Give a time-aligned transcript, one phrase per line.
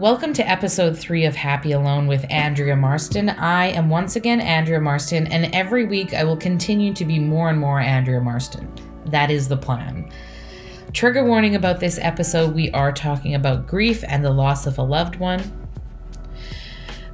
[0.00, 3.28] Welcome to episode three of Happy Alone with Andrea Marston.
[3.28, 7.50] I am once again Andrea Marston, and every week I will continue to be more
[7.50, 8.66] and more Andrea Marston.
[9.04, 10.10] That is the plan.
[10.94, 14.82] Trigger warning about this episode we are talking about grief and the loss of a
[14.82, 15.42] loved one.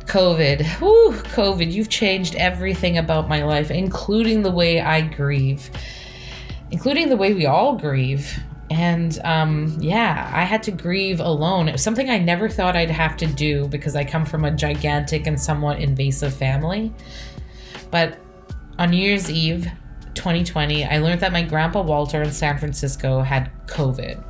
[0.04, 0.64] COVID.
[0.78, 5.70] Whew, COVID, you've changed everything about my life, including the way I grieve,
[6.70, 8.38] including the way we all grieve.
[8.70, 11.68] And um, yeah, I had to grieve alone.
[11.68, 14.50] It was something I never thought I'd have to do because I come from a
[14.50, 16.92] gigantic and somewhat invasive family.
[17.91, 18.18] But
[18.78, 19.70] on New Year's Eve
[20.14, 24.22] 2020, I learned that my grandpa Walter in San Francisco had COVID.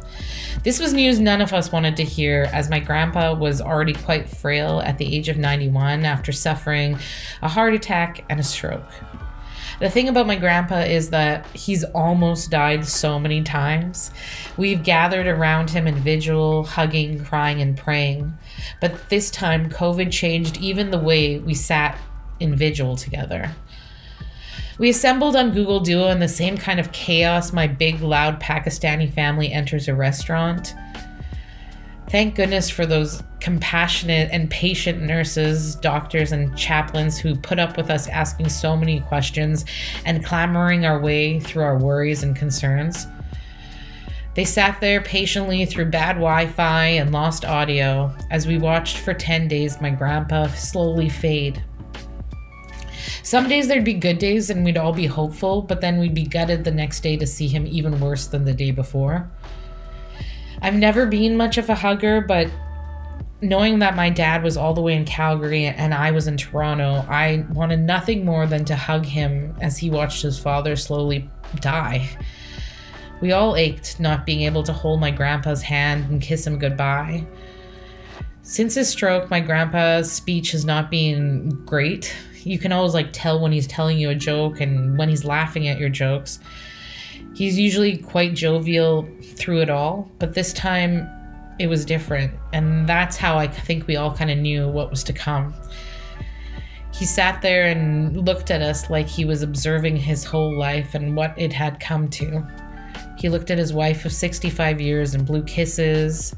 [0.62, 4.28] This was news none of us wanted to hear, as my grandpa was already quite
[4.28, 6.98] frail at the age of 91 after suffering
[7.42, 8.90] a heart attack and a stroke.
[9.78, 14.10] The thing about my grandpa is that he's almost died so many times.
[14.56, 18.32] We've gathered around him in vigil, hugging, crying, and praying.
[18.80, 21.98] But this time, COVID changed even the way we sat
[22.40, 23.54] in vigil together.
[24.78, 29.12] We assembled on Google Duo in the same kind of chaos my big, loud Pakistani
[29.12, 30.74] family enters a restaurant.
[32.08, 37.90] Thank goodness for those compassionate and patient nurses, doctors, and chaplains who put up with
[37.90, 39.64] us asking so many questions
[40.04, 43.06] and clamoring our way through our worries and concerns.
[44.34, 49.14] They sat there patiently through bad Wi Fi and lost audio as we watched for
[49.14, 51.64] 10 days my grandpa slowly fade.
[53.22, 56.26] Some days there'd be good days and we'd all be hopeful, but then we'd be
[56.26, 59.28] gutted the next day to see him even worse than the day before.
[60.62, 62.50] I've never been much of a hugger, but
[63.42, 67.04] knowing that my dad was all the way in Calgary and I was in Toronto,
[67.08, 71.28] I wanted nothing more than to hug him as he watched his father slowly
[71.60, 72.08] die.
[73.20, 77.26] We all ached not being able to hold my grandpa's hand and kiss him goodbye.
[78.42, 82.14] Since his stroke, my grandpa's speech has not been great.
[82.44, 85.66] You can always like tell when he's telling you a joke and when he's laughing
[85.66, 86.38] at your jokes.
[87.34, 91.08] He's usually quite jovial through it all, but this time
[91.58, 92.32] it was different.
[92.52, 95.54] And that's how I think we all kind of knew what was to come.
[96.92, 101.14] He sat there and looked at us like he was observing his whole life and
[101.14, 102.46] what it had come to.
[103.18, 106.34] He looked at his wife of 65 years and blew kisses.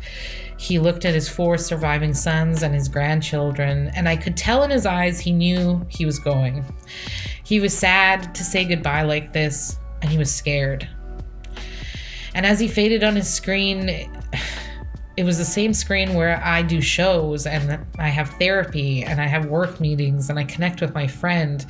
[0.59, 4.71] He looked at his four surviving sons and his grandchildren, and I could tell in
[4.71, 6.65] his eyes he knew he was going.
[7.45, 10.88] He was sad to say goodbye like this, and he was scared.
[12.34, 13.88] And as he faded on his screen,
[15.19, 19.26] it was the same screen where I do shows and I have therapy and I
[19.26, 21.66] have work meetings and I connect with my friend.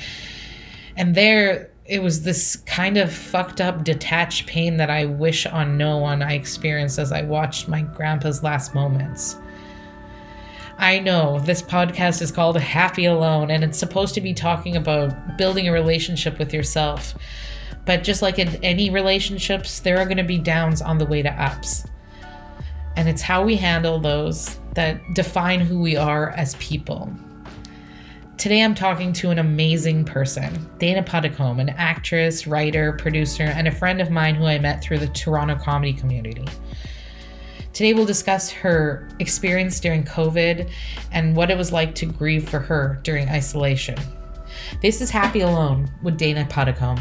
[0.96, 5.78] And there, it was this kind of fucked up, detached pain that I wish on
[5.78, 9.36] no one I experienced as I watched my grandpa's last moments.
[10.76, 15.38] I know this podcast is called Happy Alone and it's supposed to be talking about
[15.38, 17.14] building a relationship with yourself.
[17.88, 21.22] But just like in any relationships, there are going to be downs on the way
[21.22, 21.86] to ups.
[22.96, 27.10] And it's how we handle those that define who we are as people.
[28.36, 33.72] Today I'm talking to an amazing person, Dana Puddicombe, an actress, writer, producer, and a
[33.72, 36.44] friend of mine who I met through the Toronto comedy community.
[37.72, 40.70] Today we'll discuss her experience during COVID
[41.12, 43.98] and what it was like to grieve for her during isolation.
[44.82, 47.00] This is Happy Alone with Dana Puddicombe.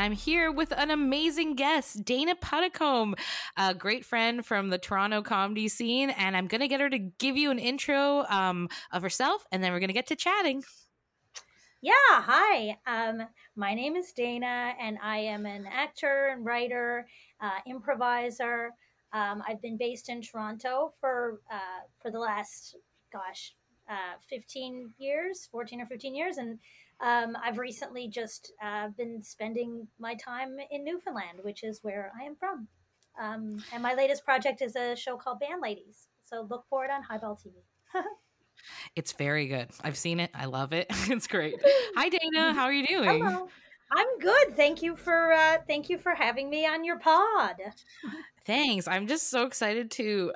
[0.00, 3.16] I'm here with an amazing guest, Dana Puddicombe,
[3.58, 6.08] a great friend from the Toronto comedy scene.
[6.08, 9.62] And I'm going to get her to give you an intro um, of herself, and
[9.62, 10.64] then we're going to get to chatting.
[11.82, 12.78] Yeah, hi.
[12.86, 17.06] Um, my name is Dana, and I am an actor and writer,
[17.42, 18.70] uh, improviser.
[19.12, 22.74] Um, I've been based in Toronto for uh, for the last,
[23.12, 23.54] gosh,
[23.88, 26.58] uh, 15 years, 14 or 15 years, and
[27.02, 32.24] um, I've recently just uh, been spending my time in Newfoundland, which is where I
[32.24, 32.68] am from.
[33.20, 36.08] Um, and my latest project is a show called Band Ladies.
[36.24, 37.54] So look for it on Highball TV.
[38.96, 39.68] it's very good.
[39.82, 40.30] I've seen it.
[40.34, 40.86] I love it.
[41.10, 41.54] It's great.
[41.96, 42.52] Hi, Dana.
[42.52, 43.24] How are you doing?
[43.24, 43.48] Hello.
[43.92, 44.56] I'm good.
[44.56, 47.56] Thank you for uh, thank you for having me on your pod.
[48.46, 48.86] Thanks.
[48.86, 50.32] I'm just so excited to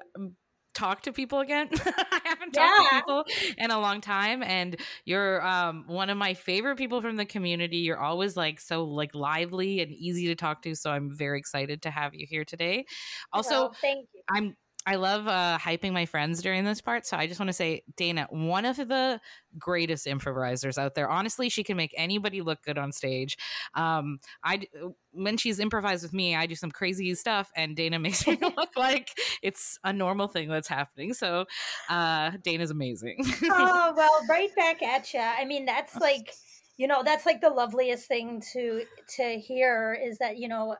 [0.75, 1.69] talk to people again.
[1.73, 3.25] I haven't talked to people
[3.59, 7.79] in a long time and you're um one of my favorite people from the community.
[7.79, 11.83] You're always like so like lively and easy to talk to, so I'm very excited
[11.83, 12.87] to have you here today.
[13.33, 14.23] Also, well, thank you.
[14.31, 14.57] I'm
[14.87, 17.07] I love uh, hyping my friends during this part.
[17.07, 19.21] So I just want to say, Dana, one of the
[19.59, 21.09] greatest improvisers out there.
[21.09, 23.39] Honestly, she can make anybody look good on stage.
[23.75, 24.67] Um, I
[25.13, 28.77] when she's improvised with me, I do some crazy stuff, and Dana makes me look
[28.77, 29.09] like
[29.43, 31.15] it's a normal thing that's happening.
[31.15, 31.47] So
[31.89, 33.25] uh, Dana's amazing.
[33.45, 35.21] oh well, right back at you.
[35.21, 36.31] I mean, that's like
[36.77, 38.85] you know that's like the loveliest thing to
[39.17, 40.77] to hear is that you know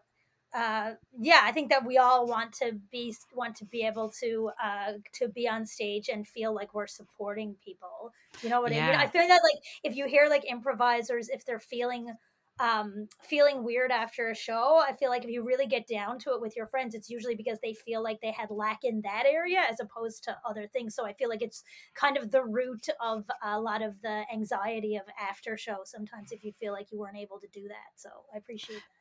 [0.55, 4.51] uh, yeah, I think that we all want to be want to be able to
[4.63, 8.13] uh, to be on stage and feel like we're supporting people.
[8.41, 8.87] You know what yeah.
[8.87, 9.01] I mean?
[9.01, 12.15] I feel that like if you hear like improvisers, if they're feeling
[12.61, 16.31] um feeling weird after a show i feel like if you really get down to
[16.31, 19.25] it with your friends it's usually because they feel like they had lack in that
[19.27, 21.65] area as opposed to other things so i feel like it's
[21.97, 26.45] kind of the root of a lot of the anxiety of after show sometimes if
[26.45, 28.94] you feel like you weren't able to do that so i appreciate that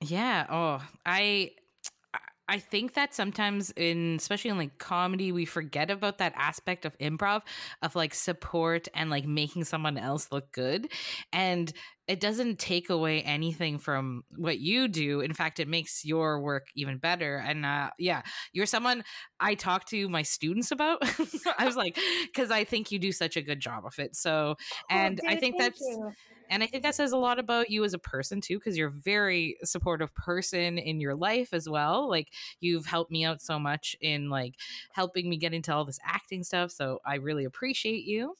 [0.00, 0.46] yeah.
[0.48, 1.52] Oh, I
[2.50, 6.96] I think that sometimes in especially in like comedy we forget about that aspect of
[6.98, 7.42] improv
[7.82, 10.88] of like support and like making someone else look good
[11.32, 11.72] and
[12.08, 16.68] it doesn't take away anything from what you do in fact it makes your work
[16.74, 18.22] even better and uh, yeah
[18.52, 19.04] you're someone
[19.38, 20.98] i talk to my students about
[21.58, 24.56] i was like because i think you do such a good job of it so
[24.58, 26.12] oh, and oh, dude, i think that's you.
[26.50, 28.88] And I think that says a lot about you as a person too, because you're
[28.88, 32.08] a very supportive person in your life as well.
[32.08, 32.28] Like
[32.60, 34.54] you've helped me out so much in like
[34.92, 36.70] helping me get into all this acting stuff.
[36.70, 38.36] So I really appreciate you.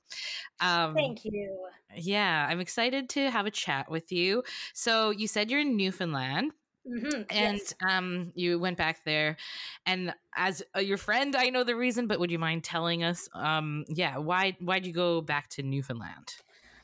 [0.60, 1.68] Um, Thank you.
[1.96, 4.43] Yeah, I'm excited to have a chat with you.
[4.75, 6.52] So you said you're in Newfoundland.
[6.87, 7.75] Mm-hmm, and yes.
[7.87, 9.37] um, you went back there,
[9.85, 13.29] and as uh, your friend, I know the reason, but would you mind telling us?
[13.35, 16.37] Um, yeah, why why'd you go back to Newfoundland?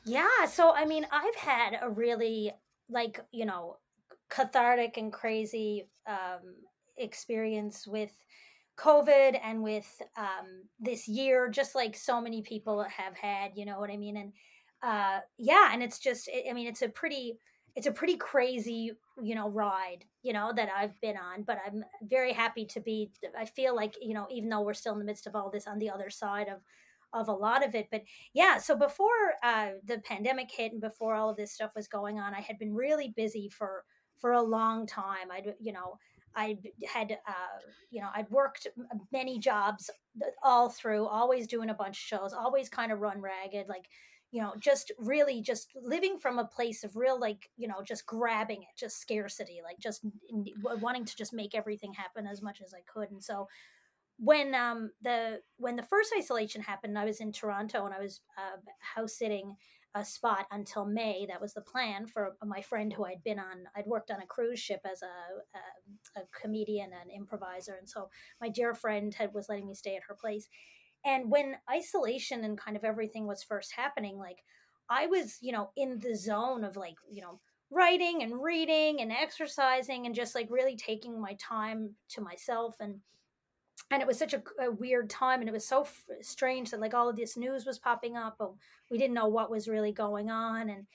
[0.05, 0.45] Yeah.
[0.47, 2.51] So, I mean, I've had a really,
[2.87, 3.77] like, you know,
[4.29, 6.53] cathartic and crazy um,
[6.97, 8.11] experience with
[8.77, 13.79] COVID and with um, this year, just like so many people have had, you know
[13.79, 14.17] what I mean?
[14.17, 14.33] And
[14.85, 17.39] uh, yeah, and it's just, I mean, it's a pretty,
[17.75, 18.91] it's a pretty crazy,
[19.21, 23.11] you know, ride, you know, that I've been on, but I'm very happy to be,
[23.37, 25.67] I feel like, you know, even though we're still in the midst of all this
[25.67, 26.61] on the other side of,
[27.13, 27.87] of a lot of it.
[27.91, 28.03] But
[28.33, 29.09] yeah, so before
[29.41, 32.59] uh, the pandemic hit and before all of this stuff was going on, I had
[32.59, 33.83] been really busy for
[34.19, 35.31] for a long time.
[35.31, 35.97] I'd you know
[36.35, 37.59] I had uh,
[37.89, 38.67] you know I'd worked
[39.11, 39.89] many jobs
[40.43, 43.85] all through, always doing a bunch of shows, always kind of run ragged, like
[44.35, 48.05] you know just really just living from a place of real like you know just
[48.05, 50.05] grabbing it just scarcity like just
[50.81, 53.47] wanting to just make everything happen as much as i could and so
[54.17, 58.21] when um the when the first isolation happened, I was in Toronto and I was
[58.37, 59.55] uh, house sitting
[59.93, 61.25] a spot until May.
[61.29, 63.63] That was the plan for my friend who I'd been on.
[63.75, 68.09] I'd worked on a cruise ship as a, a, a comedian and improviser, and so
[68.39, 70.47] my dear friend had was letting me stay at her place.
[71.05, 74.39] And when isolation and kind of everything was first happening, like
[74.89, 77.39] I was, you know, in the zone of like, you know,
[77.71, 82.75] writing and reading and exercising and just like really taking my time to myself.
[82.79, 82.99] And
[83.91, 86.79] and it was such a, a, weird time and it was so f- strange that
[86.79, 88.51] like all of this news was popping up but
[88.89, 90.69] we didn't know what was really going on.
[90.69, 90.85] And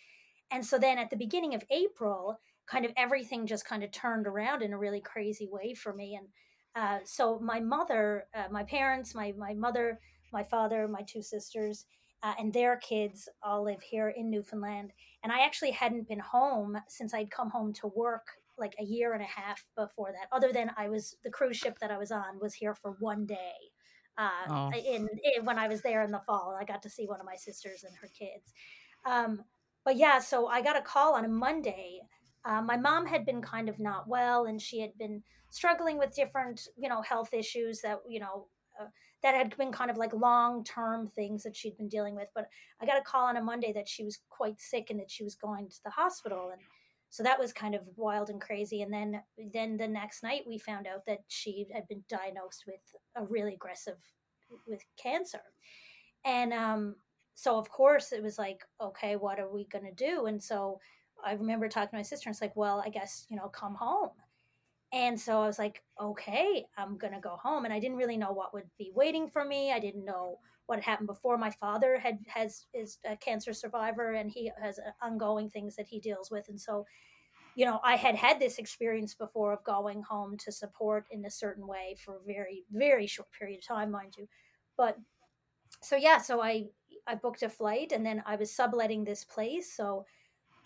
[0.51, 4.27] and so then at the beginning of april kind of everything just kind of turned
[4.27, 6.15] around in a really crazy way for me.
[6.15, 6.29] And
[6.77, 9.99] uh, so my mother uh, my parents my my mother
[10.33, 11.87] my father my two sisters
[12.23, 16.77] uh, and their kids all live here in newfoundland and i actually hadn't been home
[16.89, 18.27] since i'd come home to work
[18.61, 20.29] like a year and a half before that.
[20.37, 23.27] Other than I was the cruise ship that I was on was here for one
[23.27, 23.55] day.
[24.19, 24.71] Uh, oh.
[24.73, 27.27] in, in, when I was there in the fall, I got to see one of
[27.27, 28.53] my sisters and her kids.
[29.07, 29.43] Um,
[29.85, 32.01] but yeah, so I got a call on a Monday.
[32.45, 36.15] Uh, my mom had been kind of not well, and she had been struggling with
[36.15, 38.47] different, you know, health issues that you know
[38.81, 38.87] uh,
[39.23, 42.29] that had been kind of like long term things that she'd been dealing with.
[42.35, 42.49] But
[42.81, 45.25] I got a call on a Monday that she was quite sick and that she
[45.25, 46.61] was going to the hospital, and
[47.11, 49.21] so that was kind of wild and crazy and then
[49.53, 52.81] then the next night we found out that she had been diagnosed with
[53.17, 53.99] a really aggressive
[54.67, 55.43] with cancer
[56.25, 56.95] and um
[57.35, 60.81] so of course it was like okay what are we going to do and so
[61.25, 63.75] i remember talking to my sister and it's like well i guess you know come
[63.75, 64.11] home
[64.93, 68.17] and so i was like okay i'm going to go home and i didn't really
[68.17, 70.39] know what would be waiting for me i didn't know
[70.71, 71.37] what had happened before.
[71.37, 75.89] My father had has is a cancer survivor, and he has uh, ongoing things that
[75.89, 76.87] he deals with, and so.
[77.57, 81.31] You know, I had had this experience before of going home to support in a
[81.31, 84.29] certain way for a very, very short period of time, mind you.
[84.79, 84.97] But
[85.83, 86.67] so yeah, so I
[87.09, 90.07] I booked a flight and then I was subletting this place, so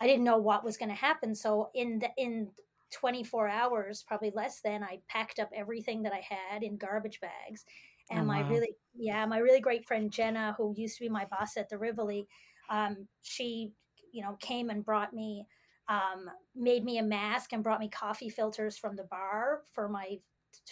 [0.01, 1.35] I didn't know what was going to happen.
[1.35, 2.49] So in the in
[2.91, 7.65] 24 hours, probably less than, I packed up everything that I had in garbage bags.
[8.09, 8.49] And oh, my wow.
[8.49, 11.77] really, yeah, my really great friend Jenna, who used to be my boss at the
[11.77, 12.27] Rivoli,
[12.69, 13.73] um, she,
[14.11, 15.47] you know, came and brought me,
[15.89, 20.19] um, made me a mask and brought me coffee filters from the bar for my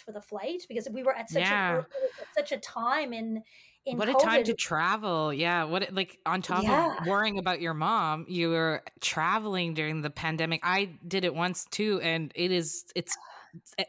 [0.02, 1.80] for the flight because we were at such yeah.
[1.80, 1.84] a
[2.34, 3.42] such a time in
[3.86, 4.16] in what COVID.
[4.16, 6.96] a time to travel yeah what like on top yeah.
[6.96, 11.66] of worrying about your mom you were traveling during the pandemic i did it once
[11.70, 13.16] too and it is it's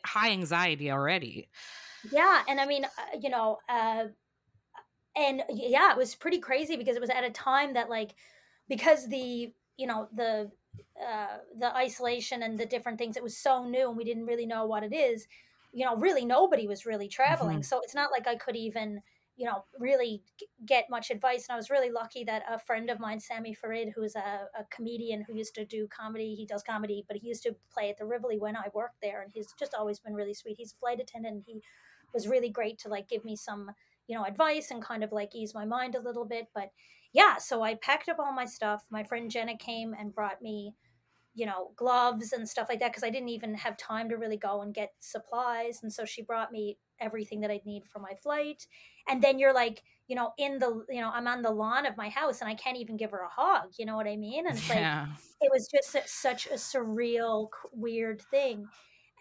[0.06, 1.48] high anxiety already
[2.12, 4.06] yeah and i mean uh, you know uh
[5.16, 8.16] and yeah it was pretty crazy because it was at a time that like
[8.68, 10.52] because the you know the
[11.02, 14.46] uh the isolation and the different things it was so new and we didn't really
[14.46, 15.28] know what it is
[15.72, 17.64] you know really nobody was really traveling mm-hmm.
[17.64, 19.02] so it's not like i could even
[19.38, 20.24] you know, really
[20.66, 21.46] get much advice.
[21.48, 24.64] And I was really lucky that a friend of mine, Sami Farid, who's a, a
[24.72, 27.98] comedian who used to do comedy, he does comedy, but he used to play at
[27.98, 29.22] the Rivoli when I worked there.
[29.24, 30.56] And he's just always been really sweet.
[30.58, 31.36] He's a flight attendant.
[31.36, 31.62] And he
[32.14, 33.72] was really great to like give me some,
[34.08, 36.48] you know, advice and kind of like ease my mind a little bit.
[36.56, 36.72] But
[37.12, 38.86] yeah, so I packed up all my stuff.
[38.90, 40.76] My friend Jenna came and brought me
[41.36, 44.38] you know gloves and stuff like that because i didn't even have time to really
[44.38, 48.14] go and get supplies and so she brought me everything that i'd need for my
[48.24, 48.66] flight.
[49.08, 51.98] And then you're like you know in the you know i'm on the lawn of
[51.98, 54.48] my house and i can't even give her a hug you know what i mean?
[54.48, 55.08] And it's yeah.
[55.10, 58.68] like it was just a, such a surreal weird thing.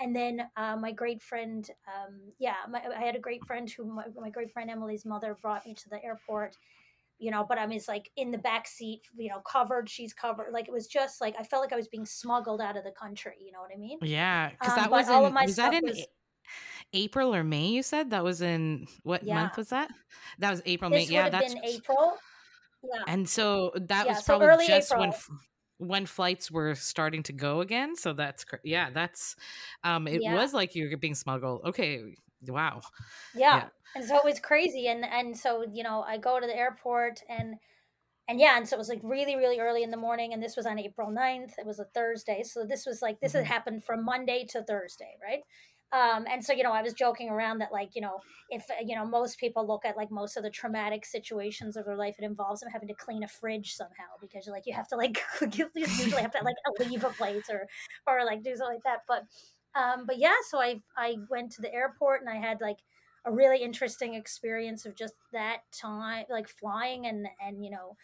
[0.00, 3.84] And then uh, my great friend um, yeah my, i had a great friend who
[3.84, 6.56] my, my great friend emily's mother brought me to the airport
[7.18, 10.12] you know, but I mean, it's like in the back seat, you know, covered, she's
[10.12, 10.52] covered.
[10.52, 12.90] Like it was just like, I felt like I was being smuggled out of the
[12.90, 13.36] country.
[13.40, 13.98] You know what I mean?
[14.02, 14.50] Yeah.
[14.60, 16.06] Cause um, that was, in, was that in was,
[16.92, 17.68] April or May?
[17.68, 19.34] You said that was in what yeah.
[19.34, 19.90] month was that?
[20.40, 21.14] That was April, this May.
[21.14, 21.28] Yeah.
[21.30, 22.14] That's been April.
[22.82, 23.02] Yeah.
[23.06, 25.12] And so that yeah, was probably so just April.
[25.78, 27.96] when, when flights were starting to go again.
[27.96, 29.36] So that's, yeah, that's,
[29.84, 30.34] um, it yeah.
[30.34, 31.62] was like you were being smuggled.
[31.64, 32.16] Okay.
[32.48, 32.80] Wow.
[33.34, 33.56] Yeah.
[33.56, 33.68] yeah.
[33.96, 34.88] And so it was crazy.
[34.88, 37.56] And, and so, you know, I go to the airport and,
[38.26, 40.32] and yeah, and so it was like really, really early in the morning.
[40.32, 41.58] And this was on April 9th.
[41.58, 42.42] It was a Thursday.
[42.42, 43.44] So this was like, this mm-hmm.
[43.44, 45.42] had happened from Monday to Thursday, right?
[45.94, 48.18] Um, and so, you know, I was joking around that, like, you know,
[48.50, 51.96] if, you know, most people look at like most of the traumatic situations of their
[51.96, 54.88] life, it involves them having to clean a fridge somehow because you're like, you have
[54.88, 55.22] to like,
[55.52, 57.68] you usually have to like leave a place or,
[58.08, 59.00] or like do something like that.
[59.06, 59.22] But,
[59.74, 62.78] um, but yeah, so I, I went to the airport and I had like,
[63.26, 67.96] a really interesting experience of just that time, like flying and and you know,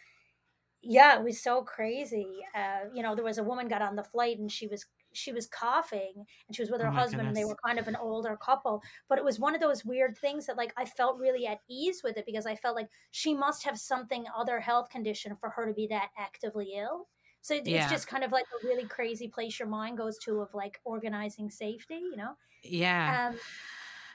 [0.82, 2.38] yeah, it was so crazy.
[2.54, 5.32] Uh, you know, there was a woman got on the flight and she was she
[5.32, 7.28] was coughing and she was with her oh husband goodness.
[7.28, 10.16] and they were kind of an older couple but it was one of those weird
[10.16, 13.34] things that like i felt really at ease with it because i felt like she
[13.34, 17.08] must have something other health condition for her to be that actively ill
[17.42, 17.88] so it's yeah.
[17.88, 21.50] just kind of like a really crazy place your mind goes to of like organizing
[21.50, 22.32] safety you know
[22.62, 23.38] yeah um,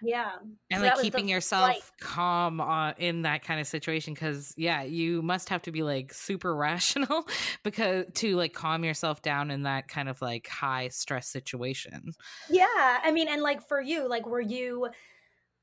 [0.01, 0.31] yeah
[0.69, 1.81] and so like keeping yourself flight.
[1.99, 6.13] calm uh, in that kind of situation because yeah you must have to be like
[6.13, 7.27] super rational
[7.63, 12.11] because to like calm yourself down in that kind of like high stress situation
[12.49, 14.87] yeah i mean and like for you like were you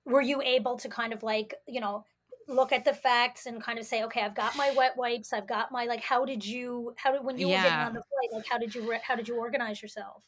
[0.04, 2.04] were you able to kind of like you know
[2.48, 5.46] look at the facts and kind of say okay i've got my wet wipes i've
[5.46, 7.56] got my like how did you how did when you yeah.
[7.56, 10.22] were getting on the flight like how did you how did you organize yourself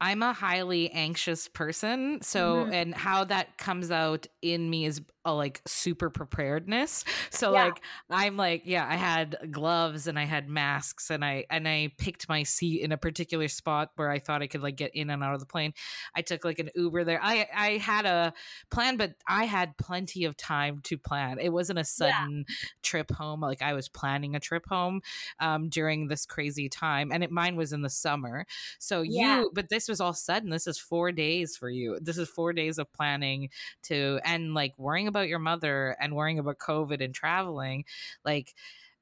[0.00, 2.20] I'm a highly anxious person.
[2.22, 2.72] So, mm-hmm.
[2.72, 7.04] and how that comes out in me is a like super preparedness.
[7.30, 7.64] So yeah.
[7.64, 11.92] like I'm like, yeah, I had gloves and I had masks and I and I
[11.98, 15.10] picked my seat in a particular spot where I thought I could like get in
[15.10, 15.74] and out of the plane.
[16.14, 17.20] I took like an Uber there.
[17.22, 18.32] I I had a
[18.70, 21.38] plan, but I had plenty of time to plan.
[21.40, 22.54] It wasn't a sudden yeah.
[22.82, 23.40] trip home.
[23.40, 25.02] Like I was planning a trip home
[25.40, 27.10] um during this crazy time.
[27.12, 28.46] And it mine was in the summer.
[28.78, 29.40] So yeah.
[29.40, 30.50] you but this was all sudden.
[30.50, 31.98] This is four days for you.
[32.00, 33.50] This is four days of planning
[33.84, 37.84] to and like worrying about about your mother and worrying about COVID and traveling,
[38.24, 38.54] like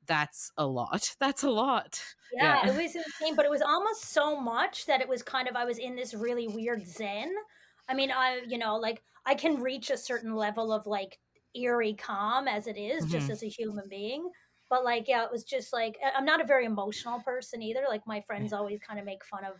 [0.06, 1.16] that's a lot.
[1.20, 2.00] That's a lot.
[2.32, 5.48] Yeah, yeah, it was insane, but it was almost so much that it was kind
[5.48, 7.32] of I was in this really weird zen.
[7.88, 11.18] I mean, I you know, like I can reach a certain level of like
[11.56, 13.12] eerie calm as it is, mm-hmm.
[13.12, 14.30] just as a human being.
[14.70, 17.82] But like, yeah, it was just like I'm not a very emotional person either.
[17.88, 19.56] Like my friends always kind of make fun of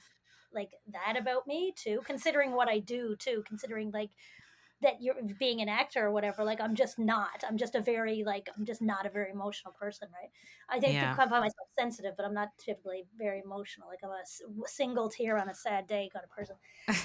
[0.55, 4.11] like that about me too, considering what I do too, considering like
[4.83, 8.23] that you're being an actor or whatever like i'm just not i'm just a very
[8.25, 10.30] like i'm just not a very emotional person right
[10.68, 11.12] i think yeah.
[11.12, 15.38] i find myself sensitive but i'm not typically very emotional like i'm a single tear
[15.38, 16.56] on a sad day kind of person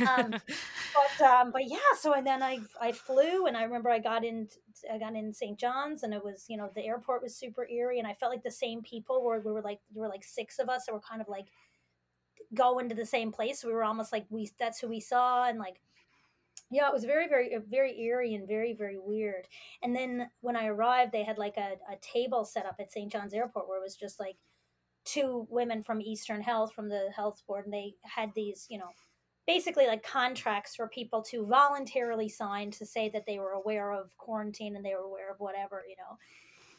[0.08, 0.32] um,
[1.20, 4.26] but um but yeah so and then i i flew and i remember i got
[4.26, 4.48] in
[4.94, 8.00] i got in st john's and it was you know the airport was super eerie
[8.00, 10.60] and i felt like the same people were we were like there were like six
[10.60, 11.46] of us that were kind of like
[12.54, 13.64] go into the same place.
[13.64, 15.80] We were almost like we that's who we saw and like
[16.72, 19.48] yeah, it was very, very, uh, very eerie and very, very weird.
[19.84, 23.12] And then when I arrived, they had like a, a table set up at St.
[23.12, 24.38] John's Airport where it was just like
[25.04, 28.90] two women from Eastern Health, from the health board, and they had these, you know,
[29.46, 34.16] basically like contracts for people to voluntarily sign to say that they were aware of
[34.18, 36.18] quarantine and they were aware of whatever, you know.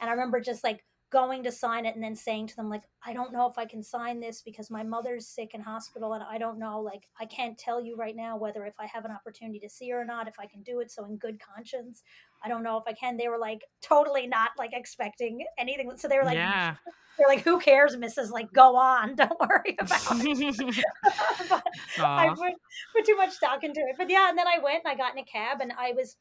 [0.00, 2.82] And I remember just like going to sign it and then saying to them like
[3.04, 6.24] i don't know if i can sign this because my mother's sick in hospital and
[6.24, 9.10] i don't know like i can't tell you right now whether if i have an
[9.10, 10.90] opportunity to see her or not if i can do it.
[10.90, 12.02] So in good conscience
[12.42, 13.16] i don't know if i can.
[13.18, 15.92] They were like totally not like expecting anything.
[15.96, 16.76] So they were like yeah.
[17.18, 19.14] they're like who cares mrs like go on.
[19.16, 20.84] Don't worry about it.
[21.98, 22.54] I put,
[22.96, 23.96] put too much stock into it.
[23.98, 26.16] But yeah and then i went and i got in a cab and i was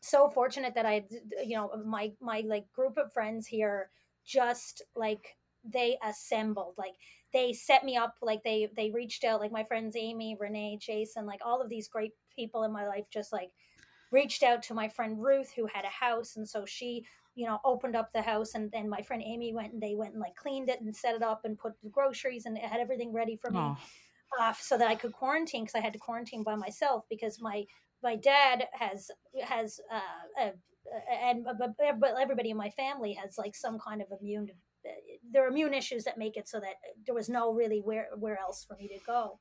[0.00, 1.04] so fortunate that i
[1.44, 3.90] you know my my like group of friends here
[4.26, 6.94] just like they assembled like
[7.32, 11.26] they set me up like they they reached out like my friends amy renee jason
[11.26, 13.50] like all of these great people in my life just like
[14.12, 17.04] reached out to my friend ruth who had a house and so she
[17.34, 20.12] you know opened up the house and then my friend amy went and they went
[20.12, 23.12] and like cleaned it and set it up and put the groceries and had everything
[23.12, 23.76] ready for me oh.
[24.40, 27.64] uh, so that i could quarantine because i had to quarantine by myself because my
[28.02, 29.10] my dad has
[29.42, 30.52] has uh, a
[31.22, 34.48] and but, but everybody in my family has like some kind of immune
[35.32, 36.74] there are immune issues that make it so that
[37.04, 39.38] there was no really where where else for me to go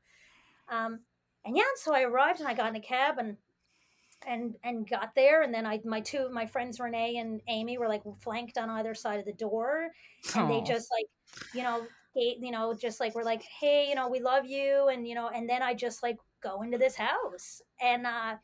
[0.70, 1.00] um,
[1.46, 3.38] and yeah so i arrived and i got in a cab and
[4.26, 7.88] and and got there and then i my two my friends renee and amy were
[7.88, 9.90] like flanked on either side of the door
[10.36, 10.48] and Aww.
[10.48, 11.06] they just like
[11.54, 11.86] you know
[12.16, 15.30] you know just like we're like hey you know we love you and you know
[15.30, 18.36] and then i just like go into this house and uh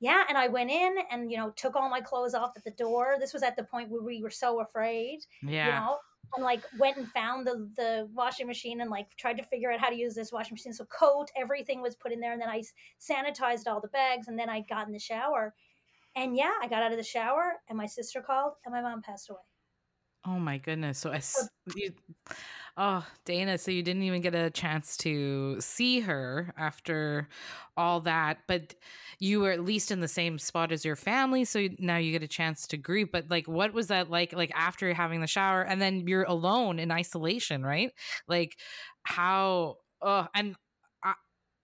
[0.00, 2.70] yeah and i went in and you know took all my clothes off at the
[2.72, 3.16] door.
[3.18, 5.66] This was at the point where we were so afraid yeah.
[5.66, 5.98] you know
[6.36, 9.80] and like went and found the the washing machine and like tried to figure out
[9.80, 10.72] how to use this washing machine.
[10.72, 12.62] So coat everything was put in there and then i
[13.00, 15.54] sanitized all the bags and then i got in the shower.
[16.16, 19.02] And yeah i got out of the shower and my sister called and my mom
[19.02, 19.38] passed away
[20.28, 21.20] oh my goodness so i
[21.76, 21.92] you,
[22.80, 27.28] Oh, Dana, so you didn't even get a chance to see her after
[27.76, 28.74] all that, but
[29.18, 32.22] you were at least in the same spot as your family, so now you get
[32.22, 33.10] a chance to grieve.
[33.12, 36.78] But like what was that like like after having the shower and then you're alone
[36.78, 37.92] in isolation, right?
[38.28, 38.56] Like
[39.04, 40.56] how oh, and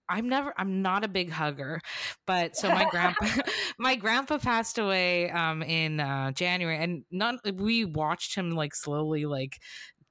[0.09, 1.81] I'm never I'm not a big hugger,
[2.27, 3.27] but so my grandpa
[3.79, 9.27] my grandpa passed away um in uh January and not we watched him like slowly
[9.27, 9.59] like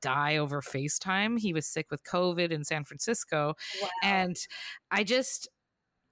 [0.04, 1.40] die over FaceTime.
[1.40, 3.56] He was sick with COVID in San Francisco.
[3.82, 3.88] Wow.
[4.04, 4.36] And
[4.92, 5.48] I just,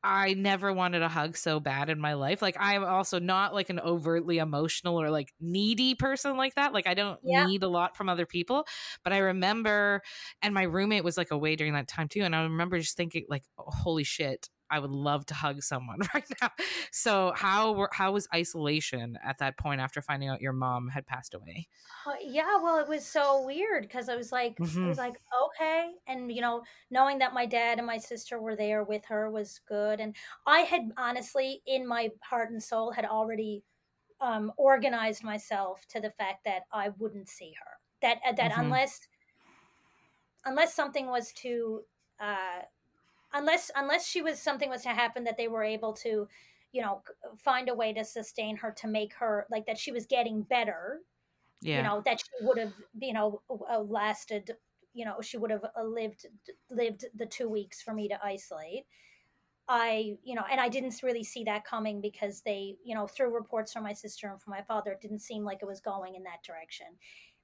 [0.03, 2.41] I never wanted a hug so bad in my life.
[2.41, 6.73] Like I'm also not like an overtly emotional or like needy person like that.
[6.73, 7.45] Like I don't yeah.
[7.45, 8.65] need a lot from other people.
[9.03, 10.01] But I remember
[10.41, 12.21] and my roommate was like away during that time too.
[12.21, 15.99] And I remember just thinking like, oh, holy shit, I would love to hug someone
[16.13, 16.49] right now.
[16.91, 21.05] So how were, how was isolation at that point after finding out your mom had
[21.05, 21.67] passed away?
[22.07, 24.85] Uh, yeah, well, it was so weird because I was like, mm-hmm.
[24.85, 28.55] I was like, okay, and you know, knowing that my dad and my sister were
[28.55, 30.15] there with her was good, and
[30.47, 33.63] I had honestly, in my heart and soul, had already
[34.21, 37.71] um, organized myself to the fact that I wouldn't see her.
[38.01, 38.61] That uh, that mm-hmm.
[38.61, 39.01] unless
[40.45, 41.81] unless something was to
[42.19, 42.61] uh,
[43.33, 46.27] unless unless she was something was to happen that they were able to
[46.71, 47.01] you know
[47.37, 50.99] find a way to sustain her to make her like that she was getting better
[51.61, 51.77] yeah.
[51.77, 54.51] you know that she would have you know uh, lasted
[54.93, 56.25] you know she would have uh, lived
[56.69, 58.85] lived the two weeks for me to isolate
[59.67, 63.33] i you know and i didn't really see that coming because they you know through
[63.33, 66.15] reports from my sister and from my father it didn't seem like it was going
[66.15, 66.87] in that direction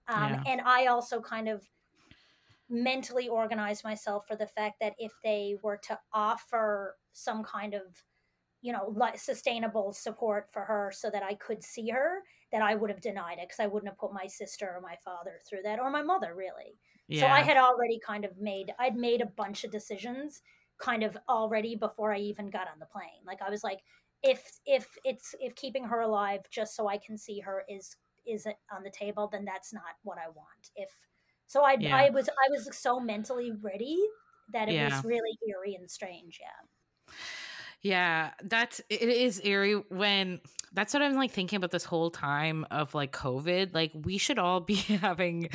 [0.07, 0.43] um, yeah.
[0.47, 1.67] and i also kind of
[2.69, 7.81] mentally organize myself for the fact that if they were to offer some kind of
[8.61, 12.89] you know sustainable support for her so that i could see her that i would
[12.89, 15.79] have denied it because i wouldn't have put my sister or my father through that
[15.79, 16.77] or my mother really.
[17.07, 17.21] Yeah.
[17.21, 20.41] so i had already kind of made i'd made a bunch of decisions
[20.79, 23.23] kind of already before i even got on the plane.
[23.25, 23.79] Like i was like
[24.23, 28.45] if if it's if keeping her alive just so i can see her is is
[28.75, 30.71] on the table then that's not what i want.
[30.75, 30.89] If
[31.47, 31.95] so I yeah.
[31.95, 33.97] I was I was so mentally ready
[34.53, 34.95] that it yeah.
[34.95, 36.39] was really eerie and strange.
[36.39, 37.13] Yeah.
[37.83, 40.41] Yeah, that's it is eerie when
[40.73, 43.73] that's what I'm like thinking about this whole time of like COVID.
[43.73, 45.49] Like we should all be having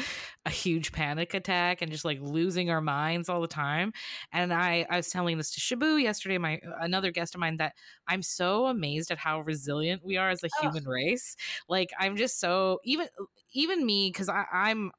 [0.46, 3.92] a huge panic attack and just like losing our minds all the time.
[4.32, 7.74] And I I was telling this to Shabu yesterday, my another guest of mine, that
[8.06, 11.36] I'm so amazed at how resilient we are as a human race.
[11.68, 13.08] Like I'm just so even
[13.52, 14.92] even me because I I'm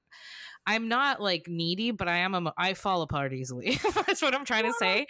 [0.65, 3.79] I'm not like needy, but I am a I fall apart easily.
[4.07, 5.07] That's what I'm trying to say.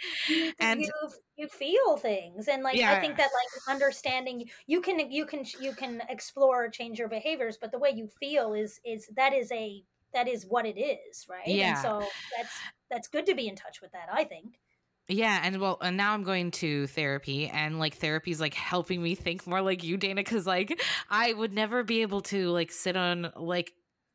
[0.58, 0.90] and you,
[1.36, 2.92] you feel things and like yeah.
[2.92, 7.58] I think that like understanding you can you can you can explore change your behaviors,
[7.60, 11.26] but the way you feel is is that is a that is what it is,
[11.28, 11.46] right?
[11.46, 11.70] Yeah.
[11.70, 12.52] And so that's
[12.90, 14.58] that's good to be in touch with that, I think.
[15.06, 19.14] Yeah, and well, and now I'm going to therapy, and like therapy's like helping me
[19.14, 22.96] think more like you, Dana, because like I would never be able to like sit
[22.96, 23.74] on like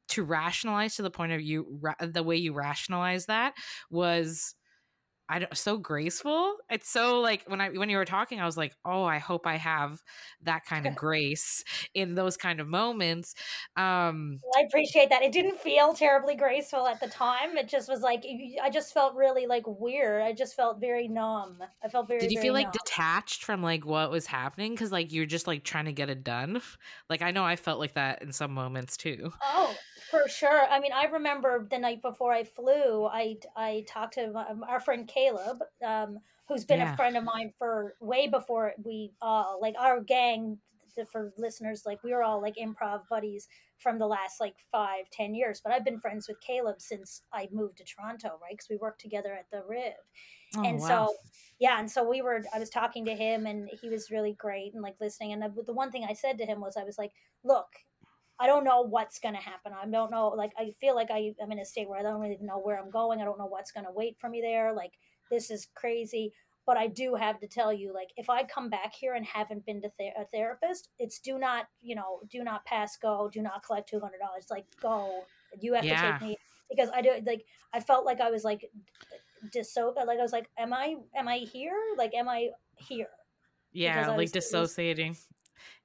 [0.10, 3.54] to rationalize to the point of you ra- the way you rationalize that
[3.90, 4.56] was
[5.32, 6.56] I don't, so graceful.
[6.72, 9.46] It's so like when I when you were talking, I was like, oh, I hope
[9.46, 10.02] I have
[10.42, 13.36] that kind of grace in those kind of moments.
[13.78, 15.22] Um, well, I appreciate that.
[15.22, 17.58] It didn't feel terribly graceful at the time.
[17.58, 18.26] It just was like
[18.62, 20.24] I just felt really like weird.
[20.24, 21.60] I just felt very numb.
[21.84, 22.22] I felt very.
[22.22, 24.72] Did you feel like detached from like what was happening?
[24.72, 26.60] Because like you're just like trying to get it done.
[27.08, 29.32] Like I know I felt like that in some moments too.
[29.44, 29.76] Oh,
[30.10, 30.66] for sure.
[30.70, 34.80] I mean, I remember the night before I flew, I I talked to my, our
[34.80, 36.94] friend Caleb, um, who's been yeah.
[36.94, 40.60] a friend of mine for way before we uh like our gang.
[41.12, 45.34] For listeners, like we were all like improv buddies from the last like five, ten
[45.34, 45.62] years.
[45.64, 48.52] But I've been friends with Caleb since I moved to Toronto, right?
[48.52, 49.94] Because we worked together at the Riv.
[50.58, 50.88] Oh, and wow.
[50.88, 51.16] so,
[51.60, 52.44] yeah, and so we were.
[52.54, 55.32] I was talking to him, and he was really great and like listening.
[55.32, 57.12] And the one thing I said to him was, I was like,
[57.44, 57.68] "Look,
[58.40, 59.74] I don't know what's going to happen.
[59.74, 60.30] I don't know.
[60.30, 62.80] Like, I feel like I, am in a state where I don't really know where
[62.80, 63.22] I'm going.
[63.22, 64.74] I don't know what's going to wait for me there.
[64.74, 64.94] Like,
[65.30, 66.32] this is crazy.
[66.66, 69.66] But I do have to tell you, like, if I come back here and haven't
[69.66, 73.64] been to a therapist, it's do not, you know, do not pass go, do not
[73.64, 74.02] collect $200.
[74.50, 75.24] Like, go.
[75.60, 76.02] You have yeah.
[76.02, 76.38] to take me
[76.70, 78.70] because I do, like, I felt like I was like,
[79.54, 81.76] disso, like, I was like, am I, am I here?
[81.98, 83.08] Like, am I here?
[83.72, 85.12] Yeah, like dissociating.
[85.12, 85.28] Was,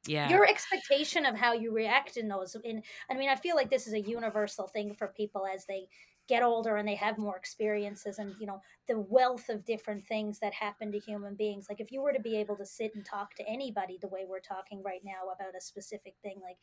[0.06, 0.28] yeah.
[0.28, 3.86] your expectation of how you react in those in i mean i feel like this
[3.86, 5.86] is a universal thing for people as they
[6.26, 10.38] get older and they have more experiences and you know the wealth of different things
[10.38, 11.66] that happen to human beings.
[11.68, 14.24] Like if you were to be able to sit and talk to anybody the way
[14.28, 16.56] we're talking right now about a specific thing like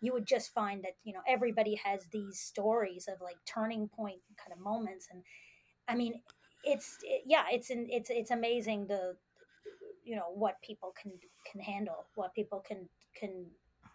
[0.00, 4.20] you would just find that you know everybody has these stories of like turning point
[4.42, 5.08] kind of moments.
[5.12, 5.22] And
[5.88, 6.20] i mean
[6.64, 9.16] it's it, yeah it's it's it's amazing the
[10.08, 11.12] you know what people can
[11.50, 13.44] can handle what people can can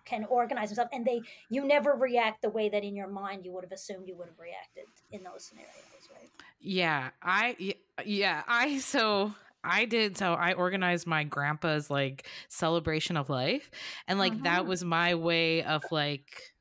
[0.05, 3.51] can organize themselves and they you never react the way that in your mind you
[3.51, 6.29] would have assumed you would have reacted in those scenarios right?
[6.59, 9.33] Yeah i yeah i so
[9.65, 13.71] I did so I organized my grandpa's like celebration of life
[14.09, 14.69] and like that mm-hmm.
[14.69, 16.52] was my way of like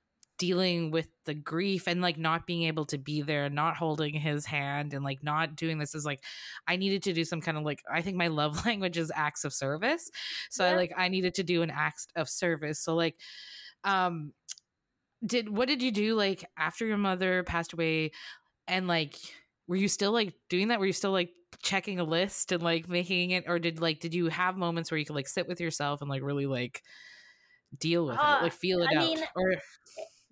[0.43, 4.45] dealing with the grief and like not being able to be there not holding his
[4.45, 6.19] hand and like not doing this is like
[6.67, 9.45] i needed to do some kind of like i think my love language is acts
[9.45, 10.11] of service.
[10.51, 10.73] So yeah.
[10.73, 12.81] i like i needed to do an act of service.
[12.81, 13.15] So like
[13.85, 14.33] um
[15.25, 18.11] did what did you do like after your mother passed away?
[18.67, 19.15] And like
[19.69, 20.81] were you still like doing that?
[20.81, 21.31] Were you still like
[21.63, 23.45] checking a list and like making it?
[23.47, 26.11] Or did like did you have moments where you could like sit with yourself and
[26.11, 26.83] like really like
[27.79, 29.05] deal with uh, it like feel it I out?
[29.05, 29.55] mean, or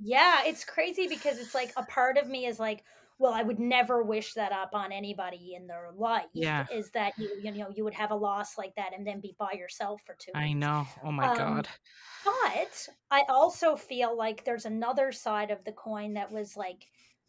[0.03, 2.85] yeah, it's crazy because it's like a part of me is like,
[3.19, 6.25] well, I would never wish that up on anybody in their life.
[6.33, 6.67] Yeah.
[6.73, 9.37] Is that you you know, you would have a loss like that and then be
[9.39, 10.87] by yourself for two I know.
[11.05, 11.69] Oh my um, god.
[12.25, 16.87] But I also feel like there's another side of the coin that was like,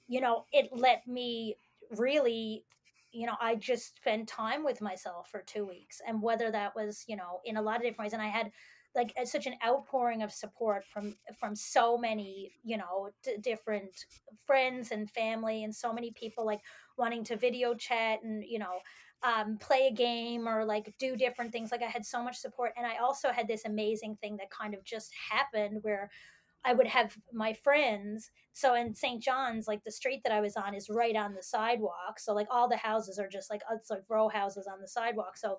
[0.07, 1.57] you know, it let me
[1.97, 2.63] really
[3.12, 5.99] you know, I just spent time with myself for two weeks.
[6.07, 8.13] And whether that was, you know, in a lot of different ways.
[8.13, 8.51] And I had
[8.95, 14.06] like such an outpouring of support from from so many you know d- different
[14.45, 16.62] friends and family and so many people like
[16.97, 18.80] wanting to video chat and you know
[19.23, 22.73] um, play a game or like do different things like i had so much support
[22.75, 26.10] and i also had this amazing thing that kind of just happened where
[26.63, 28.30] I would have my friends.
[28.54, 29.21] So in St.
[29.21, 32.19] John's, like the street that I was on is right on the sidewalk.
[32.19, 35.38] So like all the houses are just like it's like row houses on the sidewalk.
[35.38, 35.58] So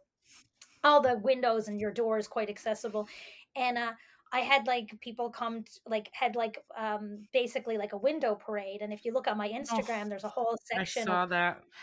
[0.84, 3.08] all the windows and your door is quite accessible.
[3.56, 3.92] And uh
[4.34, 8.80] I had like people come like had like um basically like a window parade.
[8.80, 11.30] And if you look on my oh, Instagram oh, there's a whole section of,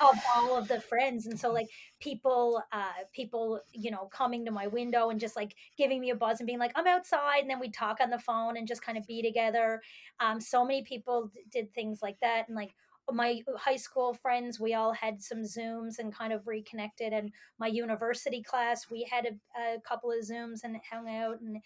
[0.02, 1.28] of, all of the friends.
[1.28, 1.68] And so like
[2.00, 6.16] people uh people you know coming to my window and just like giving me a
[6.16, 7.42] buzz and being like I'm outside.
[7.42, 9.80] And then we'd talk on the phone and just kind of be together.
[10.20, 12.48] Um so many people d- did things like that.
[12.48, 12.74] And like
[13.14, 17.68] my high school friends we all had some zooms and kind of reconnected and my
[17.68, 21.58] university class we had a, a couple of zooms and hung out and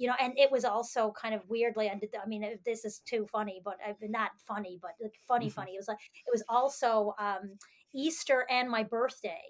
[0.00, 3.60] you know and it was also kind of weirdly i mean this is too funny
[3.64, 4.92] but uh, not funny but
[5.28, 5.54] funny mm-hmm.
[5.54, 7.52] funny it was like it was also um,
[7.94, 9.42] easter and my birthday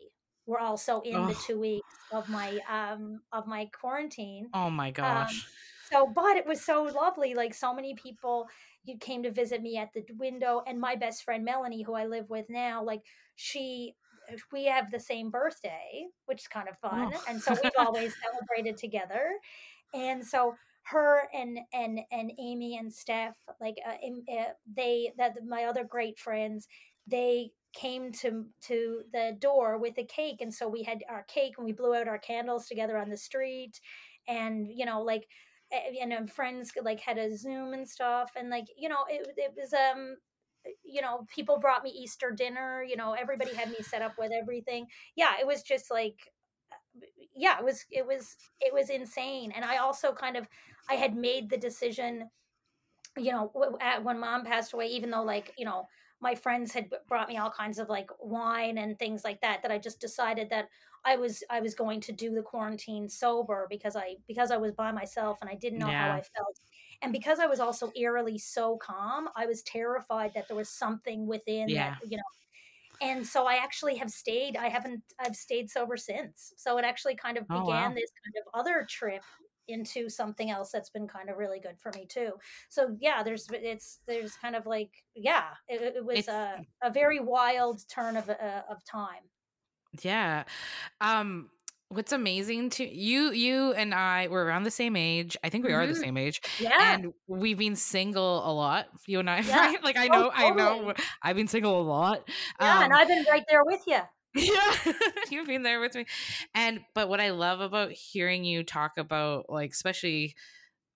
[0.47, 1.29] were also in oh.
[1.29, 5.51] the two weeks of my um of my quarantine oh my um, gosh um,
[5.91, 8.49] so but it was so lovely like so many people
[8.85, 12.07] you came to visit me at the window and my best friend melanie who i
[12.07, 13.01] live with now like
[13.37, 13.95] she
[14.53, 17.25] we have the same birthday which is kind of fun oh.
[17.29, 19.33] and so we've always celebrated together
[19.95, 24.45] and so her and and and amy and steph like uh, uh,
[24.77, 26.67] they that my other great friends
[27.07, 31.55] they came to to the door with a cake and so we had our cake
[31.57, 33.81] and we blew out our candles together on the street
[34.27, 35.27] and you know like
[36.01, 39.53] and um, friends like had a zoom and stuff and like you know it, it
[39.57, 40.17] was um
[40.85, 44.33] you know people brought me easter dinner you know everybody had me set up with
[44.33, 44.87] everything.
[45.17, 46.33] Yeah it was just like
[47.35, 50.47] yeah it was it was it was insane and i also kind of
[50.91, 52.29] i had made the decision
[53.17, 53.51] you know
[54.03, 55.87] when mom passed away even though like you know
[56.21, 59.73] my friends had brought me all kinds of like wine and things like that that
[59.73, 60.69] I just decided that
[61.05, 64.73] I was I was going to do the quarantine sober because I because I was
[64.73, 66.09] by myself and I didn't know yeah.
[66.09, 66.61] how I felt.
[67.03, 71.27] And because I was also eerily so calm, I was terrified that there was something
[71.27, 71.91] within yeah.
[71.91, 72.23] that, you know.
[73.03, 74.59] And so I actually have stayed.
[74.59, 75.03] I haven't.
[75.19, 76.53] I've stayed sober since.
[76.59, 77.95] So it actually kind of oh, began wow.
[77.95, 79.23] this kind of other trip
[79.69, 82.33] into something else that's been kind of really good for me too.
[82.69, 87.21] So yeah, there's it's there's kind of like yeah, it, it was a, a very
[87.21, 89.23] wild turn of uh, of time.
[90.03, 90.45] Yeah.
[91.01, 91.51] Um
[91.91, 95.71] what's amazing to you you and i were around the same age i think we
[95.71, 95.81] mm-hmm.
[95.81, 96.03] are the mm-hmm.
[96.03, 99.59] same age yeah and we've been single a lot you and i yeah.
[99.59, 100.47] right like i oh, know oh, totally.
[100.47, 102.29] i know i've been single a lot
[102.61, 103.99] yeah um, and i've been right there with you
[104.37, 104.93] yeah
[105.31, 106.07] you've been there with me
[106.55, 110.37] and but what i love about hearing you talk about like especially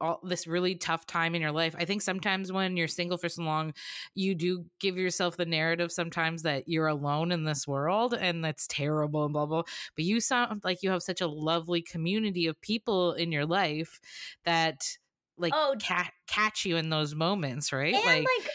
[0.01, 3.29] all this really tough time in your life i think sometimes when you're single for
[3.29, 3.73] so long
[4.15, 8.67] you do give yourself the narrative sometimes that you're alone in this world and that's
[8.67, 9.63] terrible and blah blah
[9.95, 14.01] but you sound like you have such a lovely community of people in your life
[14.45, 14.97] that
[15.37, 17.95] like oh, ca- catch you in those moments right?
[17.95, 18.51] And like, like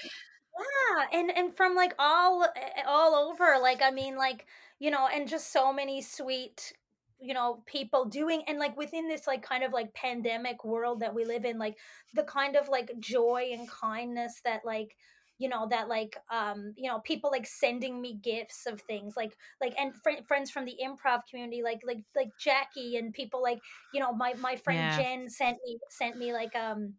[0.58, 4.46] yeah and and from like all eh, all over like i mean like
[4.80, 6.74] you know, and just so many sweet
[7.20, 11.14] you know people doing and like within this like kind of like pandemic world that
[11.14, 11.78] we live in like
[12.14, 14.96] the kind of like joy and kindness that like
[15.40, 19.36] you know that like um you know people like sending me gifts of things like
[19.60, 23.60] like and fr- friends from the improv community like like like jackie and people like
[23.94, 24.98] you know my my friend yeah.
[24.98, 26.94] jen sent me sent me like um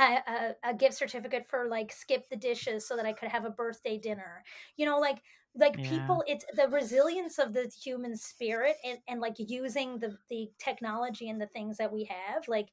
[0.00, 3.44] a, a, a gift certificate for like skip the dishes so that i could have
[3.44, 4.42] a birthday dinner
[4.76, 5.18] you know like
[5.56, 5.88] like yeah.
[5.88, 11.28] people it's the resilience of the human spirit and, and like using the the technology
[11.28, 12.68] and the things that we have like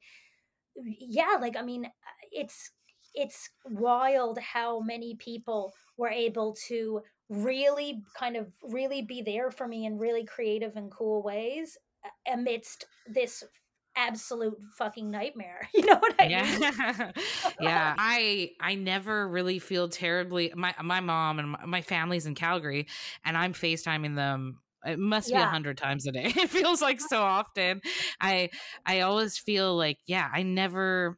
[0.83, 1.89] yeah like i mean
[2.31, 2.71] it's
[3.13, 9.67] it's wild how many people were able to really kind of really be there for
[9.67, 11.77] me in really creative and cool ways
[12.31, 13.43] amidst this
[14.07, 15.67] absolute fucking nightmare.
[15.79, 16.43] You know what I yeah.
[16.43, 17.13] mean?
[17.61, 17.95] yeah.
[17.97, 22.87] I I never really feel terribly my my mom and my family's in Calgary
[23.23, 25.39] and I'm FaceTiming them it must yeah.
[25.39, 26.25] be a hundred times a day.
[26.37, 27.81] It feels like so often.
[28.19, 28.49] I
[28.85, 31.17] I always feel like, yeah, I never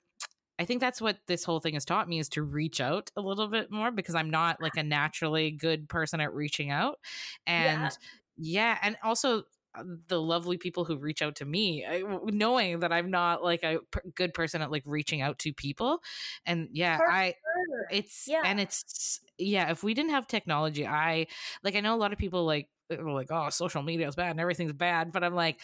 [0.60, 3.22] I think that's what this whole thing has taught me is to reach out a
[3.22, 7.00] little bit more because I'm not like a naturally good person at reaching out.
[7.48, 7.90] And yeah,
[8.38, 11.86] yeah and also Uh, the lovely people who reach out to me
[12.26, 16.00] knowing that i'm not like a p- good person at like reaching out to people
[16.46, 17.88] and yeah For i sure.
[17.90, 18.42] it's yeah.
[18.44, 21.26] and it's yeah if we didn't have technology i
[21.64, 22.68] like i know a lot of people like
[23.02, 25.58] like oh social media is bad and everything's bad but i'm like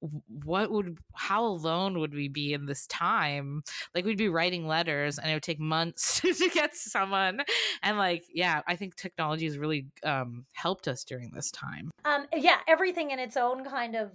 [0.00, 3.62] what would how alone would we be in this time?
[3.94, 7.40] Like we'd be writing letters and it would take months to get someone.
[7.82, 11.90] And like yeah i think technology has really um helped us during this time.
[12.04, 14.10] Um yeah everything in its own kind of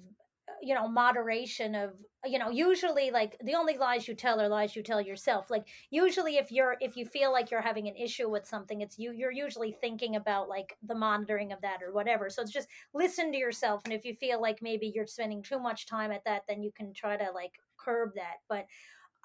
[0.62, 1.92] you know moderation of
[2.26, 5.50] you know usually like the only lies you tell are lies you tell yourself.
[5.50, 8.98] Like usually if you're if you feel like you're having an issue with something it's
[8.98, 12.30] you you're usually thinking about like the monitoring of that or whatever.
[12.30, 15.60] So it's just listen to yourself and if you feel like maybe you're spending too
[15.60, 18.38] much time at that then you can try to like curb that.
[18.48, 18.66] But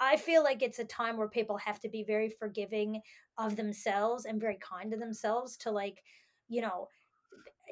[0.00, 3.00] I feel like it's a time where people have to be very forgiving
[3.36, 6.02] of themselves and very kind to themselves to like,
[6.48, 6.88] you know,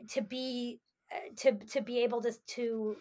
[0.08, 0.80] to be
[1.12, 2.96] uh, to to be able to to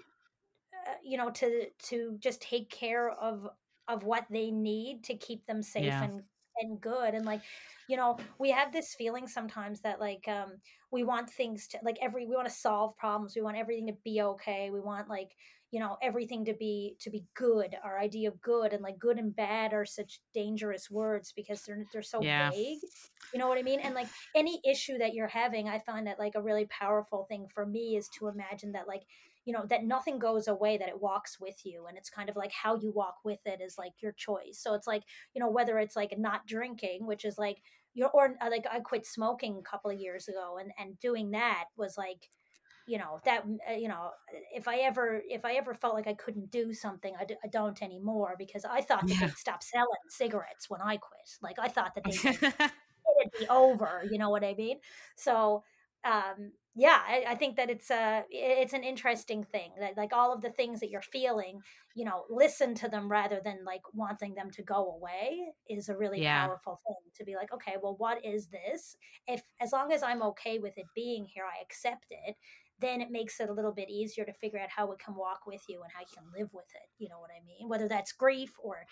[1.03, 3.47] you know to to just take care of
[3.87, 6.03] of what they need to keep them safe yeah.
[6.03, 6.21] and
[6.57, 7.41] and good and like
[7.89, 10.53] you know we have this feeling sometimes that like um
[10.91, 13.95] we want things to like every we want to solve problems we want everything to
[14.03, 15.31] be okay we want like
[15.71, 19.17] you know everything to be to be good our idea of good and like good
[19.17, 22.49] and bad are such dangerous words because they're they're so yeah.
[22.49, 22.79] vague
[23.33, 26.19] you know what i mean and like any issue that you're having i find that
[26.19, 29.01] like a really powerful thing for me is to imagine that like
[29.45, 32.35] you know that nothing goes away that it walks with you and it's kind of
[32.35, 34.59] like how you walk with it is like your choice.
[34.59, 35.03] So it's like
[35.33, 37.61] you know whether it's like not drinking which is like
[37.95, 41.31] you're or uh, like i quit smoking a couple of years ago and and doing
[41.31, 42.29] that was like
[42.87, 44.11] you know that uh, you know
[44.53, 47.47] if i ever if i ever felt like i couldn't do something I d- I
[47.47, 49.27] don't anymore because i thought that yeah.
[49.27, 51.37] they'd stop selling cigarettes when i quit.
[51.41, 52.11] Like i thought that they
[53.21, 54.79] it'd be over you know what i mean?
[55.15, 55.63] So
[56.03, 60.33] um yeah I, I, think that it's a it's an interesting thing that like all
[60.33, 61.61] of the things that you're feeling
[61.95, 65.97] you know listen to them rather than like wanting them to go away is a
[65.97, 66.45] really yeah.
[66.45, 70.21] powerful thing to be like okay well what is this if as long as i'm
[70.21, 72.35] okay with it being here i accept it
[72.81, 75.47] then it makes it a little bit easier to figure out how it can walk
[75.47, 77.87] with you and how you can live with it you know what i mean whether
[77.87, 78.85] that's grief or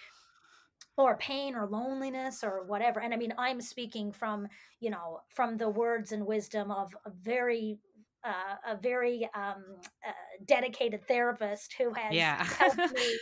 [0.97, 4.47] or pain or loneliness or whatever and i mean i'm speaking from
[4.79, 7.77] you know from the words and wisdom of a very
[8.25, 9.65] uh, a very um,
[10.07, 10.11] uh,
[10.45, 12.41] dedicated therapist who has yeah.
[12.41, 13.17] helped me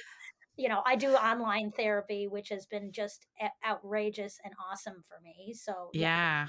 [0.58, 3.26] you know i do online therapy which has been just
[3.68, 6.48] outrageous and awesome for me so yeah,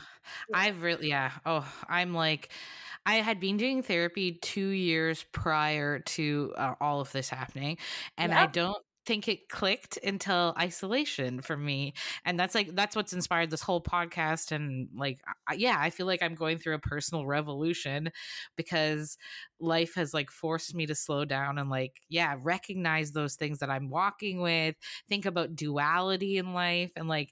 [0.51, 0.57] yeah.
[0.59, 2.51] i've really yeah oh i'm like
[3.05, 7.79] I had been doing therapy two years prior to uh, all of this happening,
[8.17, 8.41] and yep.
[8.41, 11.93] I don't think it clicked until isolation for me
[12.25, 16.07] and that's like that's what's inspired this whole podcast and like I, yeah i feel
[16.07, 18.11] like i'm going through a personal revolution
[18.57, 19.19] because
[19.61, 23.71] life has like forced me to slow down and like yeah recognize those things that
[23.71, 24.77] i'm walking with
[25.09, 27.31] think about duality in life and like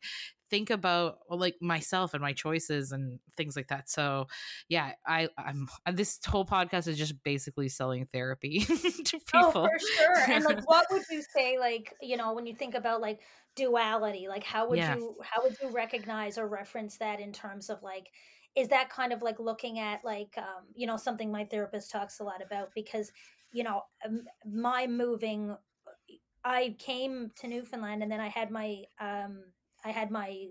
[0.50, 3.88] think about like myself and my choices and things like that.
[3.88, 4.26] So,
[4.68, 8.60] yeah, I I'm uh, this whole podcast is just basically selling therapy
[9.04, 9.24] to people.
[9.34, 10.34] Oh, for sure.
[10.34, 13.20] And like, what would you say, like, you know, when you think about like
[13.56, 14.96] duality, like, how would yeah.
[14.96, 18.08] you how would you recognize or reference that in terms of like
[18.56, 22.20] is that kind of like looking at like um, you know something my therapist talks
[22.20, 23.12] a lot about because
[23.52, 23.82] you know
[24.44, 25.56] my moving
[26.44, 29.42] i came to newfoundland and then i had my um
[29.84, 30.46] I had my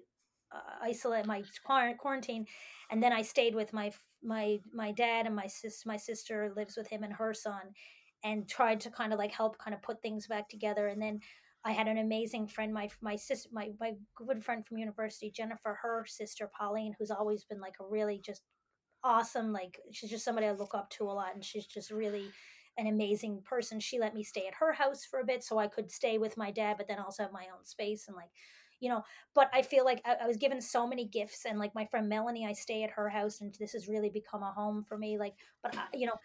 [0.51, 1.43] uh, isolate my
[1.97, 2.45] quarantine,
[2.91, 3.91] and then I stayed with my
[4.23, 7.73] my my dad and my sis my sister lives with him and her son,
[8.23, 10.87] and tried to kind of like help kind of put things back together.
[10.87, 11.19] And then
[11.65, 15.77] I had an amazing friend, my my sister, my my good friend from university, Jennifer,
[15.81, 18.41] her sister Pauline, who's always been like a really just
[19.03, 22.25] awesome, like she's just somebody I look up to a lot, and she's just really
[22.77, 23.79] an amazing person.
[23.79, 26.37] She let me stay at her house for a bit so I could stay with
[26.37, 28.29] my dad, but then also have my own space and like
[28.79, 29.03] you know
[29.35, 32.07] but i feel like I, I, was given so many gifts and like my friend
[32.07, 35.17] melanie i stay at her house and this has really become a home for me
[35.17, 36.15] like but I, you know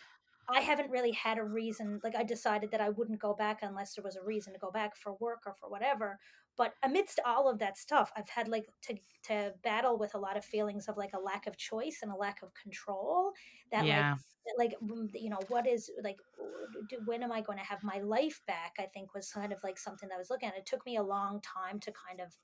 [0.49, 3.95] i haven't really had a reason like i decided that i wouldn't go back unless
[3.95, 6.19] there was a reason to go back for work or for whatever
[6.57, 10.37] but amidst all of that stuff i've had like to to battle with a lot
[10.37, 13.33] of feelings of like a lack of choice and a lack of control
[13.71, 14.15] that yeah.
[14.59, 16.19] like like you know what is like
[17.07, 19.79] when am i going to have my life back i think was kind of like
[19.79, 22.35] something that i was looking at it took me a long time to kind of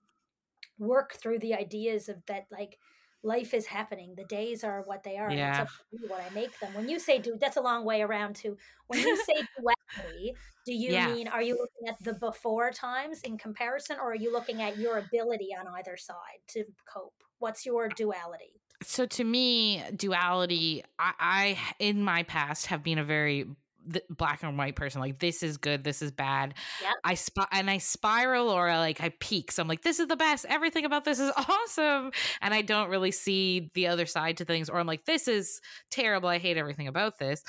[0.78, 2.78] work through the ideas of that like
[3.22, 5.66] life is happening the days are what they are yeah.
[6.08, 8.56] what i make them when you say dude that's a long way around to
[8.86, 10.34] when you say duality
[10.66, 11.12] do you yeah.
[11.12, 14.78] mean are you looking at the before times in comparison or are you looking at
[14.78, 21.12] your ability on either side to cope what's your duality so to me duality I,
[21.18, 23.46] I in my past have been a very
[23.86, 26.54] the black and white person like this is good this is bad.
[26.82, 26.94] Yep.
[27.04, 30.08] i sp- and i spiral or I, like i peak so i'm like this is
[30.08, 32.10] the best everything about this is awesome.
[32.40, 35.60] And i don't really see the other side to things or i'm like this is
[35.90, 37.42] terrible i hate everything about this.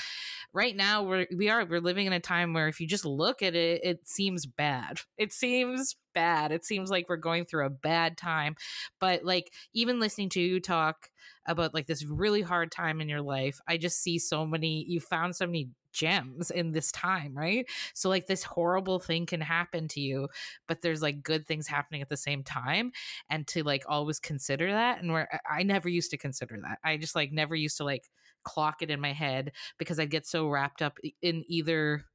[0.54, 3.42] Right now we're we are we're living in a time where if you just look
[3.42, 5.00] at it it seems bad.
[5.18, 6.52] It seems bad.
[6.52, 8.56] It seems like we're going through a bad time.
[9.00, 11.10] But like even listening to you talk
[11.52, 15.00] about like this really hard time in your life i just see so many you
[15.00, 17.68] found so many gems in this time, right?
[17.94, 20.30] So like this horrible thing can happen to you,
[20.68, 22.92] but there's like good things happening at the same time
[23.30, 26.80] and to like always consider that and where I never used to consider that.
[26.84, 28.10] I just like never used to like
[28.44, 32.06] clock it in my head because I get so wrapped up in either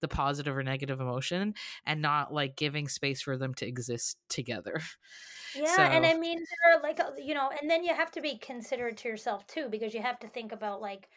[0.00, 1.54] the positive or negative emotion
[1.86, 4.80] and not like giving space for them to exist together.
[5.52, 5.82] Yeah, so.
[5.82, 8.38] and I mean, there are like uh, you know, and then you have to be
[8.38, 11.08] considerate to yourself too because you have to think about like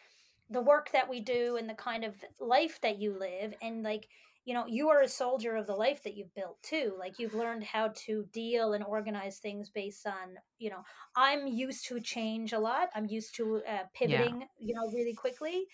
[0.50, 4.08] the work that we do and the kind of life that you live and like
[4.46, 7.34] you know you are a soldier of the life that you've built too like you've
[7.34, 10.84] learned how to deal and organize things based on you know
[11.16, 14.48] i'm used to change a lot i'm used to uh, pivoting yeah.
[14.60, 15.66] you know really quickly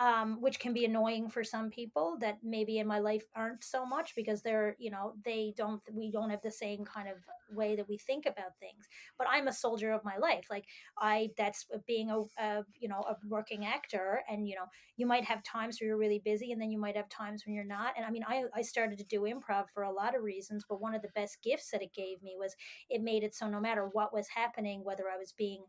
[0.00, 3.84] um, which can be annoying for some people that maybe in my life aren't so
[3.84, 7.16] much because they're you know they don't we don't have the same kind of
[7.50, 8.86] way that we think about things.
[9.16, 10.46] But i'm a soldier of my life.
[10.50, 10.66] Like
[10.98, 15.24] i that's being a, a you know a working actor and you know you might
[15.24, 17.94] have times where you're really busy and then you might have times when you're not.
[17.96, 20.80] And i mean i, I started to do improv for a lot of reasons but
[20.80, 22.54] one of the best gifts that it gave me was
[22.88, 25.64] it made it so no matter what was happening whether i was being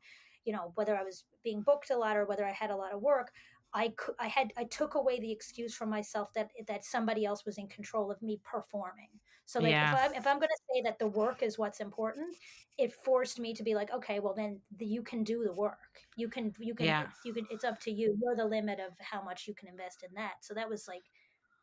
[0.45, 2.93] you know whether i was being booked a lot or whether i had a lot
[2.93, 3.32] of work
[3.74, 7.45] I could, I had, I took away the excuse from myself that that somebody else
[7.45, 9.09] was in control of me performing.
[9.45, 9.91] So like, yeah.
[9.91, 12.36] if I'm if I'm going to say that the work is what's important,
[12.78, 15.78] it forced me to be like, okay, well then the, you can do the work.
[16.15, 17.07] You can, you can, yeah.
[17.26, 17.45] you can.
[17.49, 18.15] It's up to you.
[18.22, 20.34] You're the limit of how much you can invest in that.
[20.41, 21.03] So that was like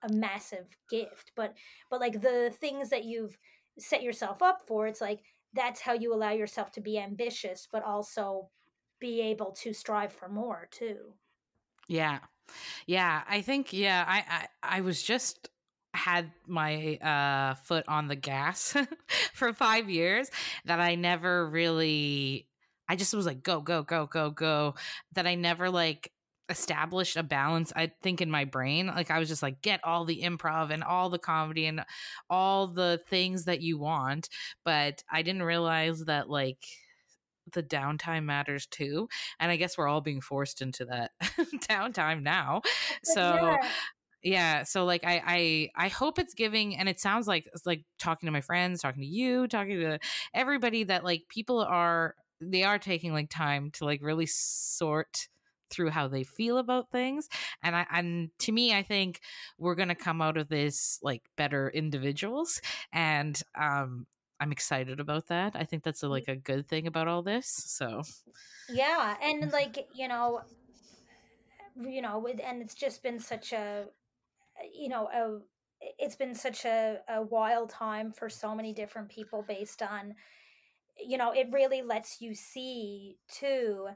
[0.02, 1.32] a massive gift.
[1.36, 1.54] But
[1.90, 3.38] but like the things that you've
[3.78, 5.20] set yourself up for, it's like
[5.54, 8.48] that's how you allow yourself to be ambitious, but also
[8.98, 11.14] be able to strive for more too.
[11.88, 12.18] Yeah.
[12.86, 14.24] Yeah, I think yeah, I
[14.62, 15.50] I, I was just
[15.94, 18.76] had my uh foot on the gas
[19.34, 20.30] for 5 years
[20.66, 22.48] that I never really
[22.88, 24.74] I just was like go go go go go
[25.14, 26.12] that I never like
[26.50, 30.04] established a balance i think in my brain like i was just like get all
[30.04, 31.80] the improv and all the comedy and
[32.30, 34.28] all the things that you want
[34.64, 36.64] but i didn't realize that like
[37.52, 41.12] the downtime matters too and i guess we're all being forced into that
[41.68, 42.60] downtime now
[43.02, 43.56] so yeah.
[44.22, 47.84] yeah so like I, I i hope it's giving and it sounds like it's like
[47.98, 49.98] talking to my friends talking to you talking to
[50.34, 55.28] everybody that like people are they are taking like time to like really sort
[55.68, 57.28] through how they feel about things
[57.62, 59.20] and i and to me i think
[59.58, 62.60] we're going to come out of this like better individuals
[62.92, 64.06] and um
[64.38, 65.56] I'm excited about that.
[65.56, 66.10] I think that's a, mm.
[66.10, 67.46] like a good thing about all this.
[67.46, 68.02] So,
[68.68, 69.52] yeah, and mm-hmm.
[69.52, 70.42] like you know,
[71.80, 73.86] you know, with and it's just been such a,
[74.74, 75.40] you know, a
[75.98, 80.14] it's been such a, a wild time for so many different people based on,
[80.98, 83.88] you know, it really lets you see too,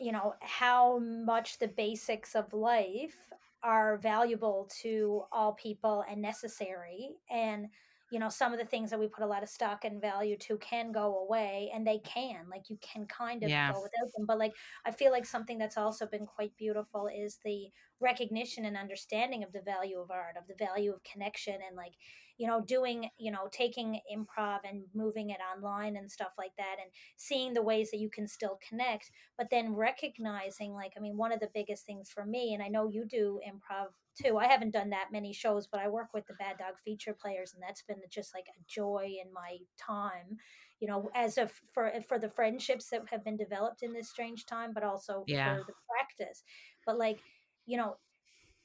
[0.00, 3.16] you know, how much the basics of life
[3.62, 7.68] are valuable to all people and necessary and
[8.10, 10.36] you know some of the things that we put a lot of stock and value
[10.36, 13.72] to can go away and they can like you can kind of yeah.
[13.72, 14.52] go without them but like
[14.84, 17.66] i feel like something that's also been quite beautiful is the
[18.00, 21.94] recognition and understanding of the value of art of the value of connection and like
[22.38, 26.76] you know doing you know taking improv and moving it online and stuff like that
[26.80, 31.16] and seeing the ways that you can still connect but then recognizing like i mean
[31.16, 33.86] one of the biggest things for me and i know you do improv
[34.22, 37.16] too i haven't done that many shows but i work with the bad dog feature
[37.18, 40.36] players and that's been just like a joy in my time
[40.80, 44.46] you know as of for for the friendships that have been developed in this strange
[44.46, 45.56] time but also yeah.
[45.56, 46.42] for the practice
[46.84, 47.18] but like
[47.66, 47.96] you know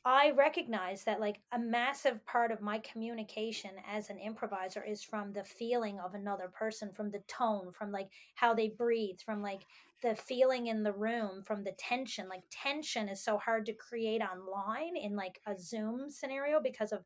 [0.03, 5.31] I recognize that like a massive part of my communication as an improviser is from
[5.31, 9.61] the feeling of another person, from the tone, from like how they breathe, from like
[10.01, 12.27] the feeling in the room, from the tension.
[12.27, 17.03] Like tension is so hard to create online in like a Zoom scenario because of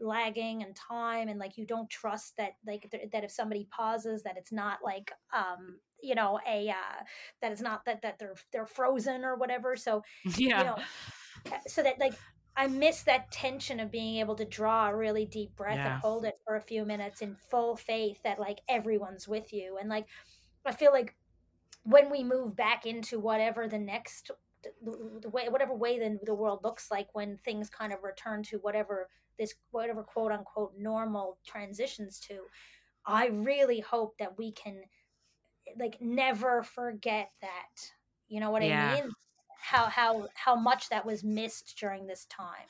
[0.00, 4.24] lagging and time and like you don't trust that like th- that if somebody pauses
[4.24, 7.02] that it's not like um you know a uh
[7.40, 10.02] that it's not that that they're they're frozen or whatever so
[10.36, 10.76] yeah you know
[11.68, 12.14] so that like
[12.56, 15.94] I miss that tension of being able to draw a really deep breath yeah.
[15.94, 19.78] and hold it for a few minutes in full faith that like everyone's with you.
[19.80, 20.06] And like,
[20.64, 21.14] I feel like
[21.84, 24.30] when we move back into whatever the next
[25.20, 28.56] the way whatever way the, the world looks like when things kind of return to
[28.58, 32.38] whatever this whatever quote unquote normal transitions to
[33.04, 34.80] i really hope that we can
[35.78, 37.90] like never forget that
[38.28, 38.90] you know what yeah.
[38.90, 39.10] i mean
[39.64, 42.68] how how how much that was missed during this time.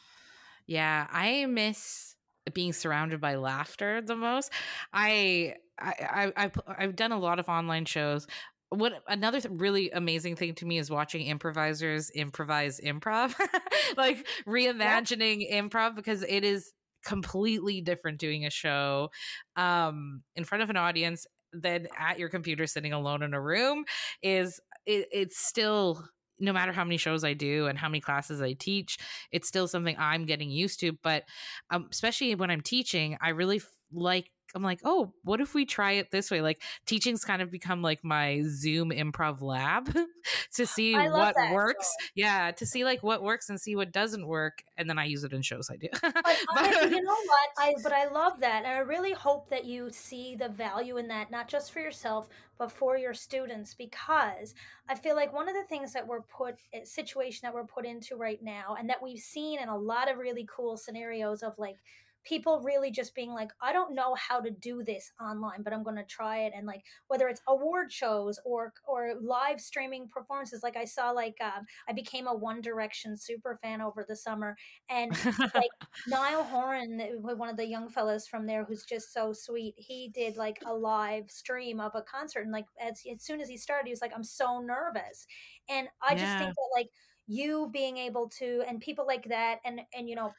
[0.66, 2.14] Yeah, I miss
[2.52, 4.52] being surrounded by laughter the most.
[4.92, 8.26] I I, I I've done a lot of online shows.
[8.70, 13.34] What another really amazing thing to me is watching improvisers improvise improv,
[13.96, 15.60] like reimagining yeah.
[15.60, 16.72] improv because it is
[17.04, 19.10] completely different doing a show
[19.56, 23.84] um, in front of an audience than at your computer sitting alone in a room.
[24.22, 28.42] Is it, it's still no matter how many shows I do and how many classes
[28.42, 28.98] I teach,
[29.30, 30.92] it's still something I'm getting used to.
[31.02, 31.24] But
[31.70, 35.64] um, especially when I'm teaching, I really f- like I'm like, oh, what if we
[35.64, 36.40] try it this way?
[36.40, 39.92] Like teaching's kind of become like my Zoom improv lab
[40.54, 41.90] to see what that, works.
[42.14, 45.24] Yeah, to see like what works and see what doesn't work, and then I use
[45.24, 45.88] it in shows I do.
[46.00, 46.14] but,
[46.56, 47.48] I, you know what?
[47.58, 51.08] I but I love that, and I really hope that you see the value in
[51.08, 52.28] that, not just for yourself,
[52.58, 54.54] but for your students, because
[54.88, 57.84] I feel like one of the things that we're put eh, situation that we're put
[57.84, 61.54] into right now, and that we've seen in a lot of really cool scenarios of
[61.58, 61.76] like
[62.24, 65.82] people really just being like i don't know how to do this online but i'm
[65.82, 70.62] going to try it and like whether it's award shows or or live streaming performances
[70.62, 74.56] like i saw like um, i became a one direction super fan over the summer
[74.88, 75.12] and
[75.54, 75.70] like
[76.08, 80.36] niall horan one of the young fellows from there who's just so sweet he did
[80.36, 83.86] like a live stream of a concert and like as, as soon as he started
[83.86, 85.26] he was like i'm so nervous
[85.68, 86.18] and i yeah.
[86.18, 86.88] just think that like
[87.26, 90.32] you being able to and people like that and and you know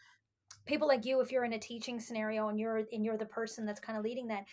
[0.66, 3.66] people like you if you're in a teaching scenario and you're and you're the person
[3.66, 4.46] that's kind of leading that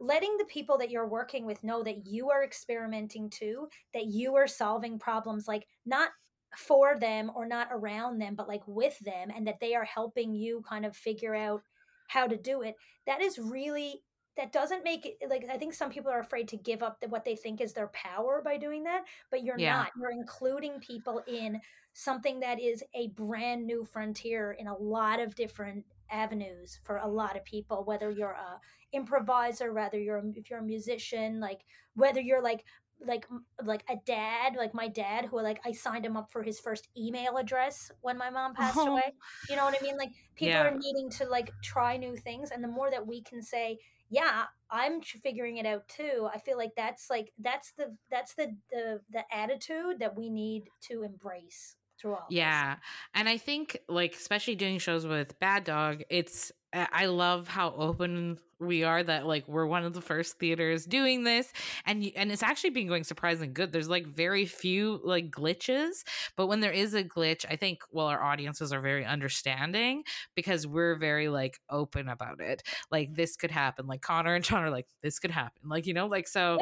[0.00, 4.34] letting the people that you're working with know that you are experimenting too that you
[4.34, 6.10] are solving problems like not
[6.56, 10.34] for them or not around them but like with them and that they are helping
[10.34, 11.60] you kind of figure out
[12.08, 12.74] how to do it
[13.06, 14.02] that is really
[14.38, 17.24] that doesn't make it like i think some people are afraid to give up what
[17.24, 19.76] they think is their power by doing that but you're yeah.
[19.76, 21.60] not you're including people in
[21.92, 27.06] something that is a brand new frontier in a lot of different avenues for a
[27.06, 28.60] lot of people whether you're a
[28.96, 31.60] improviser whether you're if you're a musician like
[31.94, 32.64] whether you're like
[33.06, 33.26] like
[33.64, 36.88] like a dad like my dad who like i signed him up for his first
[36.96, 38.86] email address when my mom passed oh.
[38.92, 39.12] away
[39.50, 40.64] you know what i mean like people yeah.
[40.64, 43.78] are needing to like try new things and the more that we can say
[44.10, 48.54] yeah i'm figuring it out too i feel like that's like that's the that's the
[48.70, 52.84] the, the attitude that we need to embrace through all yeah this.
[53.14, 58.38] and i think like especially doing shows with bad dog it's I love how open
[58.60, 61.52] we are that like we're one of the first theaters doing this
[61.86, 63.72] and and it's actually been going surprisingly good.
[63.72, 66.04] There's like very few like glitches,
[66.36, 70.02] but when there is a glitch, I think well our audiences are very understanding
[70.34, 72.62] because we're very like open about it.
[72.90, 73.86] Like this could happen.
[73.86, 75.68] Like Connor and John are like this could happen.
[75.68, 76.58] Like you know like so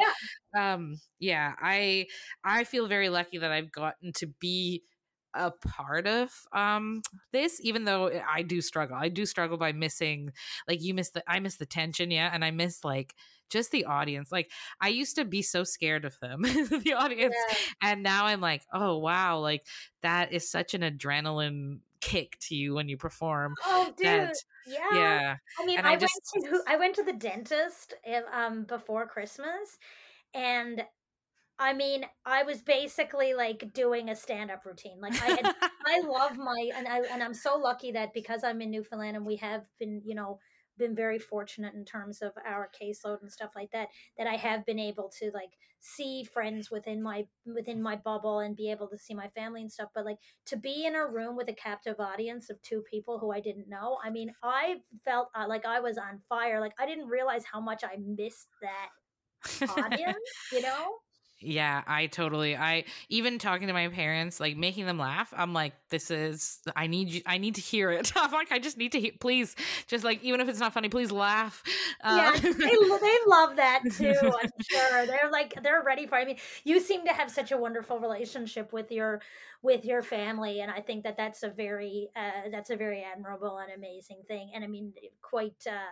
[0.55, 0.73] yeah.
[0.73, 2.07] um yeah, I
[2.43, 4.83] I feel very lucky that I've gotten to be
[5.37, 8.95] a part of um this even though i do struggle.
[8.95, 10.31] I do struggle by missing
[10.67, 13.15] like you miss the i miss the tension yeah and i miss like
[13.49, 14.31] just the audience.
[14.31, 17.91] Like i used to be so scared of them the audience yeah.
[17.91, 19.65] and now i'm like oh wow like
[20.01, 24.35] that is such an adrenaline kick to you when you perform oh dude that,
[24.67, 24.93] yeah.
[24.93, 27.95] yeah i mean I, I, just, went to i went to the dentist
[28.31, 29.79] um before christmas
[30.33, 30.83] and
[31.59, 34.99] I mean, I was basically like doing a stand-up routine.
[35.01, 35.55] Like I had,
[35.87, 39.25] I love my and I and I'm so lucky that because I'm in Newfoundland and
[39.25, 40.39] we have been, you know,
[40.77, 43.87] been very fortunate in terms of our caseload and stuff like that
[44.17, 45.49] that I have been able to like
[45.79, 49.71] see friends within my within my bubble and be able to see my family and
[49.71, 53.19] stuff but like to be in a room with a captive audience of two people
[53.19, 56.73] who I didn't know I mean I felt uh, like I was on fire like
[56.79, 58.89] I didn't realize how much I missed that
[59.77, 60.17] audience
[60.51, 60.95] you know
[61.39, 62.55] yeah, I totally.
[62.55, 65.31] I even talking to my parents, like making them laugh.
[65.37, 66.59] I'm like, this is.
[66.75, 67.21] I need you.
[67.27, 68.11] I need to hear it.
[68.15, 69.11] I'm like, I just need to hear.
[69.19, 69.55] Please,
[69.87, 71.63] just like even if it's not funny, please laugh.
[72.03, 74.15] Uh, yeah, they, they love that too.
[74.23, 76.17] I'm sure they're like they're ready for.
[76.17, 76.21] It.
[76.21, 79.21] I mean, you seem to have such a wonderful relationship with your
[79.61, 83.59] with your family, and I think that that's a very uh, that's a very admirable
[83.59, 84.51] and amazing thing.
[84.55, 85.67] And I mean, quite.
[85.69, 85.91] Uh,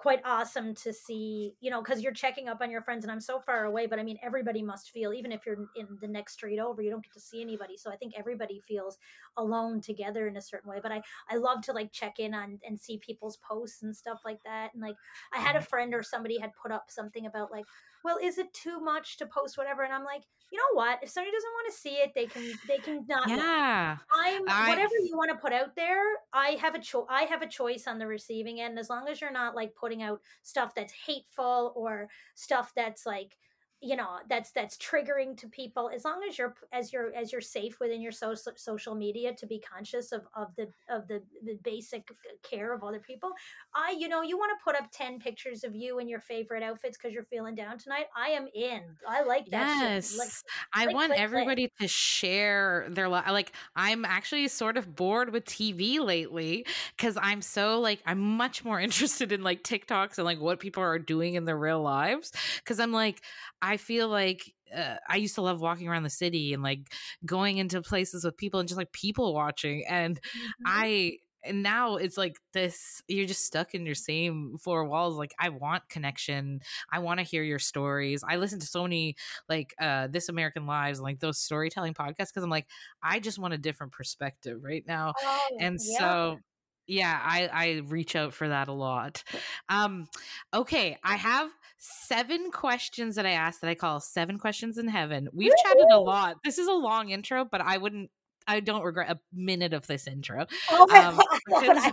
[0.00, 3.20] quite awesome to see, you know, because you're checking up on your friends and I'm
[3.20, 6.32] so far away, but I mean, everybody must feel, even if you're in the next
[6.32, 7.76] street over, you don't get to see anybody.
[7.76, 8.96] So I think everybody feels
[9.36, 10.78] alone together in a certain way.
[10.82, 14.22] But I, I love to like check in on and see people's posts and stuff
[14.24, 14.70] like that.
[14.72, 14.96] And like,
[15.34, 15.68] I had a mm-hmm.
[15.68, 17.66] friend or somebody had put up something about like,
[18.02, 19.82] well, is it too much to post whatever?
[19.82, 20.98] And I'm like, you know what?
[21.02, 23.28] If somebody doesn't want to see it, they can they can not.
[23.28, 23.98] Yeah.
[24.12, 26.02] I'm I, whatever you want to put out there.
[26.32, 27.06] I have a choice.
[27.08, 28.78] I have a choice on the receiving end.
[28.78, 33.36] As long as you're not like putting out stuff that's hateful or stuff that's like
[33.80, 37.40] you know that's that's triggering to people as long as you're as you're as you're
[37.40, 41.58] safe within your social social media to be conscious of of the of the, the
[41.62, 43.30] basic uh, care of other people.
[43.74, 46.62] I you know you want to put up 10 pictures of you in your favorite
[46.62, 48.82] outfits because you're feeling down tonight i am in.
[49.08, 50.30] I like that yes like,
[50.72, 55.44] i like, want like, everybody to share their like i'm actually sort of bored with
[55.44, 56.66] tv lately
[56.96, 60.82] because i'm so like i'm much more interested in like tiktoks and like what people
[60.82, 63.20] are doing in their real lives because i'm like
[63.62, 66.92] I feel like uh, I used to love walking around the city and like
[67.24, 69.84] going into places with people and just like people watching.
[69.88, 70.62] And mm-hmm.
[70.66, 75.34] I and now it's like this you're just stuck in your same four walls like
[75.38, 76.60] i want connection
[76.92, 79.16] i want to hear your stories i listen to so many
[79.48, 82.66] like uh this american lives and like those storytelling podcasts because i'm like
[83.02, 85.98] i just want a different perspective right now oh, and yeah.
[85.98, 86.38] so
[86.86, 89.22] yeah i i reach out for that a lot
[89.68, 90.06] um
[90.52, 91.50] okay i have
[91.80, 95.98] seven questions that i asked that i call seven questions in heaven we've chatted a
[95.98, 98.10] lot this is a long intro but i wouldn't
[98.46, 100.46] I don't regret a minute of this intro.
[100.70, 101.76] Oh my um, God.
[101.76, 101.92] I,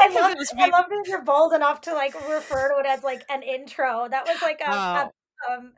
[0.00, 3.24] I, love, I love that you're bold enough to like refer to it as like
[3.30, 4.06] an intro.
[4.10, 5.10] That was like a, uh, a
[5.50, 5.72] um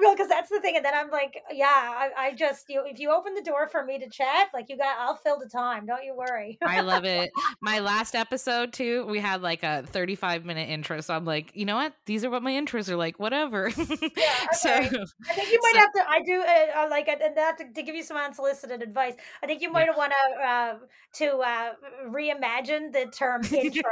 [0.00, 2.98] well because that's the thing and then i'm like yeah I, I, just you if
[2.98, 5.86] you open the door for me to chat like you got i'll fill the time
[5.86, 10.44] don't you worry i love it my last episode too we had like a 35
[10.44, 13.18] minute intro so i'm like you know what these are what my intros are like
[13.18, 14.10] whatever yeah, okay.
[14.52, 14.88] so i
[15.34, 17.82] think you might so, have to i do uh, uh like and that to, to,
[17.82, 19.96] give you some unsolicited advice i think you might yeah.
[19.96, 20.74] want to uh
[21.12, 21.72] to uh
[22.08, 23.90] reimagine the term intro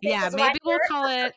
[0.00, 1.34] yeah maybe we'll call it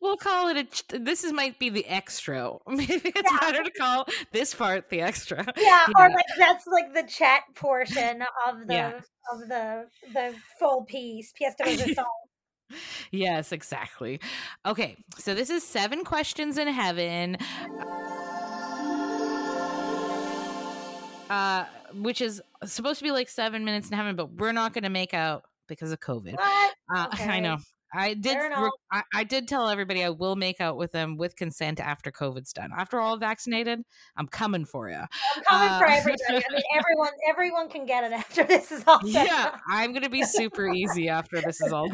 [0.00, 3.38] we'll call it a this is might be the extra Maybe it's yeah.
[3.40, 5.44] better to call this part the extra.
[5.56, 9.00] Yeah, or like that's like the chat portion of the yeah.
[9.32, 11.32] of the the full piece.
[11.38, 12.08] Pièce de resistance.
[13.10, 14.18] yes, exactly.
[14.64, 17.36] Okay, so this is seven questions in heaven.
[21.28, 24.84] Uh, which is supposed to be like seven minutes in heaven, but we're not going
[24.84, 26.36] to make out because of COVID.
[26.38, 27.28] Uh, okay.
[27.28, 27.58] I know.
[27.94, 28.36] I did.
[28.90, 32.52] I, I, did tell everybody I will make out with them with consent after COVID's
[32.52, 32.70] done.
[32.76, 33.82] After all vaccinated,
[34.16, 34.96] I'm coming for you.
[34.96, 36.22] I'm coming uh, for everybody.
[36.28, 38.98] I mean, everyone, everyone can get it after this is all.
[38.98, 39.10] Done.
[39.10, 41.88] Yeah, I'm gonna be super easy after this is all.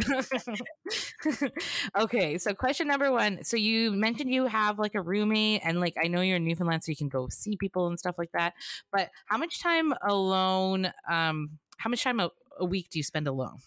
[1.98, 3.44] okay, so question number one.
[3.44, 6.82] So you mentioned you have like a roommate, and like I know you're in Newfoundland,
[6.82, 8.54] so you can go see people and stuff like that.
[8.90, 10.92] But how much time alone?
[11.10, 13.58] Um, how much time a, a week do you spend alone?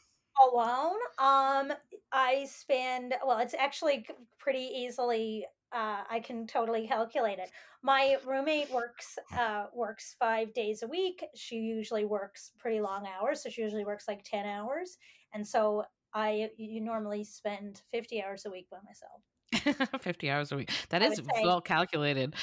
[0.51, 1.71] alone um
[2.13, 4.05] I spend well, it's actually
[4.37, 5.45] pretty easily.
[5.73, 7.49] Uh, I can totally calculate it.
[7.81, 11.23] My roommate works uh, works five days a week.
[11.35, 14.97] She usually works pretty long hours, so she usually works like ten hours,
[15.33, 15.83] and so
[16.13, 19.21] I you normally spend fifty hours a week by myself.
[20.01, 20.71] 50 hours a week.
[20.89, 22.33] That is well calculated.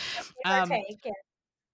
[0.44, 1.12] Um, take, yeah.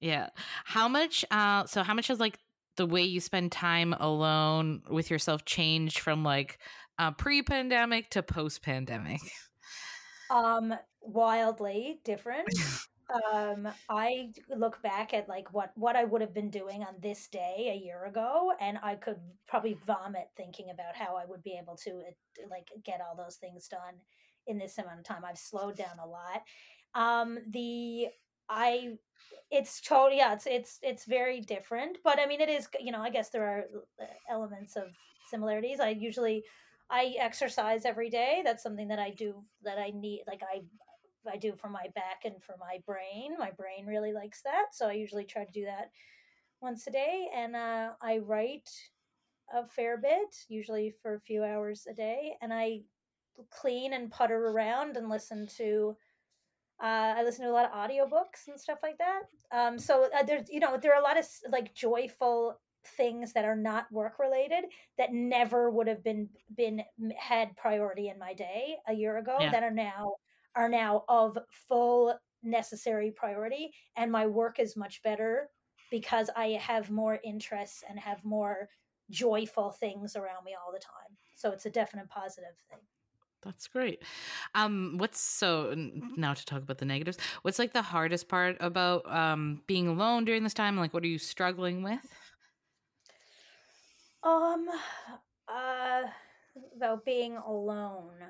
[0.00, 0.28] yeah.
[0.64, 2.38] How much uh so how much has like
[2.76, 6.58] the way you spend time alone with yourself changed from like
[6.98, 9.20] uh, pre-pandemic to post-pandemic?
[10.30, 12.48] Um, wildly different.
[13.32, 17.28] um, I look back at like what what I would have been doing on this
[17.28, 21.58] day a year ago, and I could probably vomit thinking about how I would be
[21.60, 23.94] able to uh, like get all those things done
[24.46, 25.24] in this amount of time.
[25.24, 26.42] I've slowed down a lot.
[26.94, 28.08] Um, the
[28.48, 28.98] I
[29.50, 33.00] it's totally yeah it's it's it's very different but i mean it is you know
[33.00, 33.64] i guess there are
[34.00, 34.84] uh, elements of
[35.30, 36.42] similarities i usually
[36.90, 38.42] I exercise every day.
[38.44, 40.62] That's something that I do that I need like I
[41.28, 43.34] I do for my back and for my brain.
[43.38, 44.66] My brain really likes that.
[44.72, 45.90] So I usually try to do that
[46.60, 48.70] once a day and uh, I write
[49.52, 52.80] a fair bit, usually for a few hours a day, and I
[53.50, 55.96] clean and putter around and listen to
[56.82, 59.22] uh, I listen to a lot of audiobooks and stuff like that.
[59.50, 62.60] Um, so uh, there's, you know, there are a lot of like joyful
[62.96, 64.64] things that are not work related
[64.98, 66.82] that never would have been been
[67.18, 69.50] had priority in my day a year ago yeah.
[69.50, 70.14] that are now
[70.54, 71.36] are now of
[71.68, 75.48] full necessary priority and my work is much better
[75.90, 78.68] because I have more interests and have more
[79.10, 81.16] joyful things around me all the time.
[81.34, 82.80] So it's a definite positive thing.
[83.42, 84.02] That's great.
[84.54, 85.72] Um, what's so
[86.16, 87.18] now to talk about the negatives?
[87.42, 90.76] What's like the hardest part about um being alone during this time?
[90.76, 92.00] Like, what are you struggling with?
[94.26, 94.66] Um,
[95.46, 96.02] uh,
[96.76, 98.24] about being alone.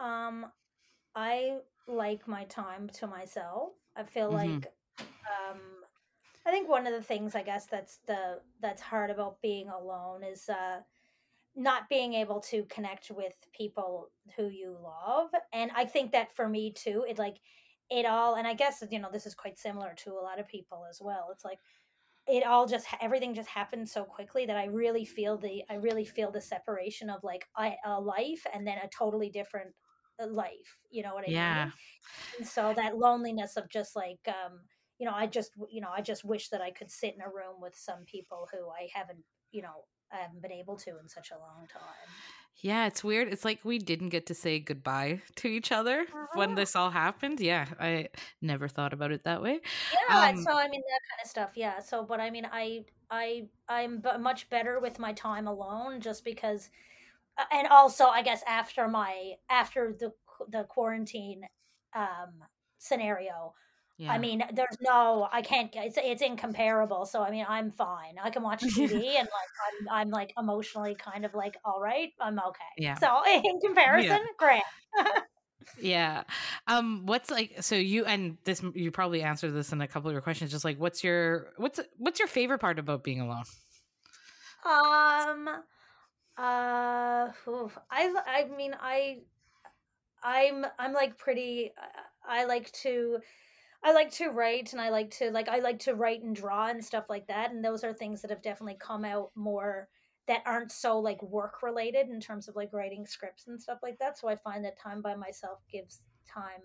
[0.00, 0.46] Um,
[1.16, 1.56] I
[1.88, 3.72] like my time to myself.
[3.96, 4.54] I feel mm-hmm.
[4.54, 5.60] like, um,
[6.46, 10.22] I think one of the things I guess that's the that's hard about being alone
[10.22, 10.80] is uh,
[11.56, 16.48] not being able to connect with people who you love, and I think that for
[16.48, 17.38] me too, it like
[17.90, 20.46] it all, and I guess you know this is quite similar to a lot of
[20.46, 21.28] people as well.
[21.32, 21.58] It's like
[22.26, 26.04] it all just everything just happened so quickly that I really feel the I really
[26.04, 29.70] feel the separation of like a, a life and then a totally different
[30.20, 30.78] uh, life.
[30.90, 31.64] You know what I yeah.
[31.64, 31.72] mean?
[32.38, 34.60] And so that loneliness of just like um,
[34.98, 37.28] you know, I just you know, I just wish that I could sit in a
[37.28, 39.20] room with some people who I haven't,
[39.50, 42.10] you know, I haven't been able to in such a long time.
[42.62, 43.28] Yeah, it's weird.
[43.28, 47.40] It's like we didn't get to say goodbye to each other when this all happened.
[47.40, 48.08] Yeah, I
[48.40, 49.60] never thought about it that way.
[49.92, 51.52] Yeah, um, so I mean that kind of stuff.
[51.56, 51.80] Yeah.
[51.80, 56.24] So, but I mean, I I I'm b- much better with my time alone, just
[56.24, 56.70] because
[57.52, 60.12] and also I guess after my after the
[60.48, 61.44] the quarantine
[61.94, 62.44] um
[62.78, 63.54] scenario
[63.96, 64.12] yeah.
[64.12, 65.70] I mean, there's no, I can't.
[65.72, 67.06] It's it's incomparable.
[67.06, 68.16] So I mean, I'm fine.
[68.20, 69.28] I can watch TV and like
[69.68, 72.10] I'm I'm like emotionally kind of like all right.
[72.20, 72.64] I'm okay.
[72.76, 72.96] Yeah.
[72.96, 74.26] So in comparison, yeah.
[74.36, 74.62] great.
[75.80, 76.24] yeah.
[76.66, 77.06] Um.
[77.06, 77.62] What's like?
[77.62, 80.50] So you and this you probably answered this in a couple of your questions.
[80.50, 83.44] Just like, what's your what's what's your favorite part about being alone?
[84.66, 85.48] Um.
[86.36, 87.28] Uh.
[87.48, 89.18] Oof, I I mean I.
[90.26, 91.72] I'm I'm like pretty.
[92.26, 93.18] I like to
[93.84, 96.68] I like to write and I like to like I like to write and draw
[96.68, 99.88] and stuff like that and those are things that have definitely come out more
[100.26, 103.98] that aren't so like work related in terms of like writing scripts and stuff like
[103.98, 106.62] that so I find that time by myself gives time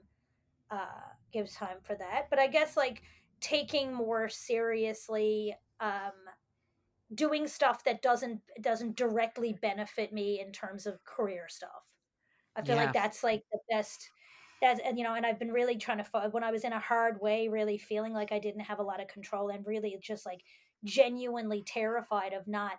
[0.71, 3.01] uh gives time for that but I guess like
[3.41, 6.13] taking more seriously um
[7.15, 11.93] doing stuff that doesn't doesn't directly benefit me in terms of career stuff.
[12.55, 12.85] I feel yeah.
[12.85, 14.09] like that's like the best
[14.61, 16.79] that's and you know and i've been really trying to when i was in a
[16.79, 20.25] hard way really feeling like i didn't have a lot of control and really just
[20.25, 20.41] like
[20.83, 22.73] genuinely terrified of not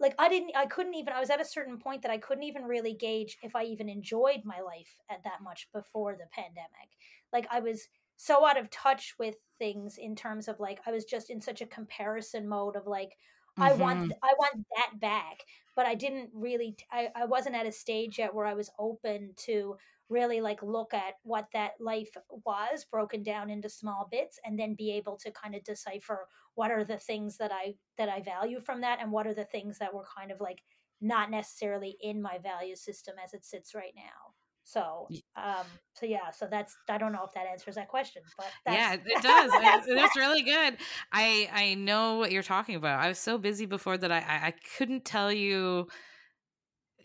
[0.00, 2.44] like i didn't i couldn't even i was at a certain point that i couldn't
[2.44, 6.90] even really gauge if i even enjoyed my life at that much before the pandemic
[7.32, 11.04] like i was so out of touch with things in terms of like i was
[11.04, 13.16] just in such a comparison mode of like
[13.58, 13.62] mm-hmm.
[13.62, 14.24] i want mm-hmm.
[14.24, 15.42] i want that back
[15.76, 19.32] but i didn't really I, I wasn't at a stage yet where i was open
[19.44, 19.76] to
[20.08, 24.74] really like look at what that life was broken down into small bits and then
[24.74, 28.58] be able to kind of decipher what are the things that i that i value
[28.58, 30.62] from that and what are the things that were kind of like
[31.00, 34.34] not necessarily in my value system as it sits right now.
[34.64, 38.48] So um so yeah so that's i don't know if that answers that question but
[38.66, 39.50] yeah it does
[39.88, 40.76] that's really good.
[41.10, 43.00] I i know what you're talking about.
[43.00, 45.88] I was so busy before that i i couldn't tell you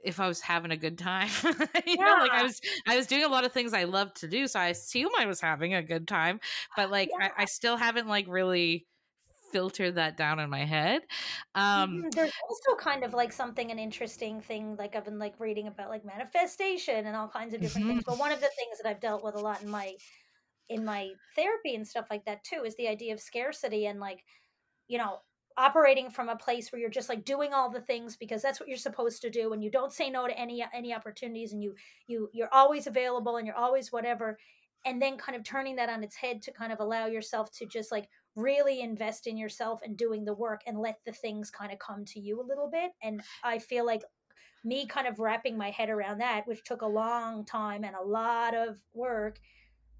[0.04, 1.30] if I was having a good time.
[1.44, 1.54] you
[1.86, 1.96] yeah.
[1.96, 4.48] know, like I was I was doing a lot of things I love to do,
[4.48, 6.40] so I assume I was having a good time.
[6.76, 7.30] But like yeah.
[7.38, 8.86] I, I, still haven't like really
[9.52, 11.02] filtered that down in my head.
[11.56, 11.64] Um
[11.98, 15.68] mm-hmm, there's also kind of like something an interesting thing like I've been like reading
[15.68, 17.96] about like manifestation and all kinds of different mm-hmm.
[17.96, 18.06] things.
[18.06, 19.94] But one of the things that I've dealt with a lot in my
[20.70, 24.24] in my therapy and stuff like that too is the idea of scarcity and like
[24.88, 25.20] you know
[25.58, 28.70] operating from a place where you're just like doing all the things because that's what
[28.70, 31.74] you're supposed to do and you don't say no to any any opportunities and you
[32.08, 34.38] you you're always available and you're always whatever
[34.86, 37.66] and then kind of turning that on its head to kind of allow yourself to
[37.66, 41.72] just like really invest in yourself and doing the work and let the things kind
[41.72, 44.04] of come to you a little bit and i feel like
[44.66, 48.04] me kind of wrapping my head around that which took a long time and a
[48.04, 49.40] lot of work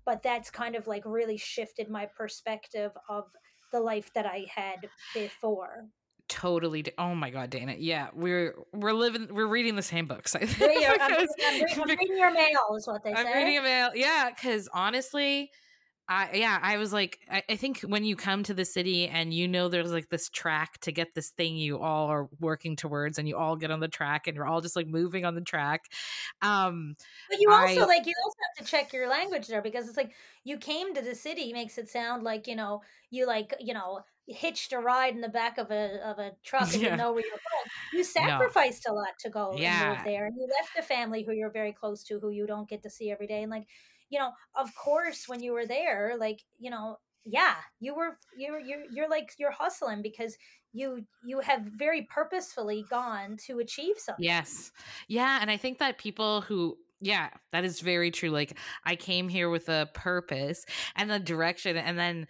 [0.06, 3.26] but that's kind of like really shifted my perspective of
[3.74, 5.88] the life that I had before.
[6.30, 6.86] Totally.
[6.98, 7.76] Oh my God, Dana.
[7.78, 9.28] Yeah, we're we're living.
[9.30, 10.36] We're reading the same books.
[10.36, 10.88] I think.
[10.88, 13.32] I'm, I'm, I'm, reading your mail, is what they I'm say.
[13.32, 13.92] I'm reading your mail.
[13.94, 15.52] Yeah, because honestly,
[16.08, 19.34] I yeah, I was like, I, I, think when you come to the city and
[19.34, 23.18] you know there's like this track to get this thing you all are working towards,
[23.18, 25.42] and you all get on the track, and you're all just like moving on the
[25.42, 25.86] track.
[26.42, 26.96] Um,
[27.30, 29.96] but you also I, like you also have to check your language there because it's
[29.96, 30.12] like
[30.44, 34.02] you came to the city makes it sound like you know you like you know
[34.28, 36.92] hitched a ride in the back of a of a truck and yeah.
[36.92, 37.72] you know where you're going.
[37.94, 38.94] You sacrificed no.
[38.94, 40.04] a lot to go yeah.
[40.04, 42.84] there, and you left a family who you're very close to, who you don't get
[42.84, 43.68] to see every day, and like
[44.14, 48.60] you know, of course, when you were there, like, you know, yeah, you were, you're,
[48.60, 50.38] you're, you're like, you're hustling because
[50.72, 54.24] you, you have very purposefully gone to achieve something.
[54.24, 54.72] Yes.
[55.08, 55.40] Yeah.
[55.42, 58.30] And I think that people who, yeah, that is very true.
[58.30, 58.56] Like,
[58.86, 60.64] I came here with a purpose
[60.96, 62.28] and a direction, and then,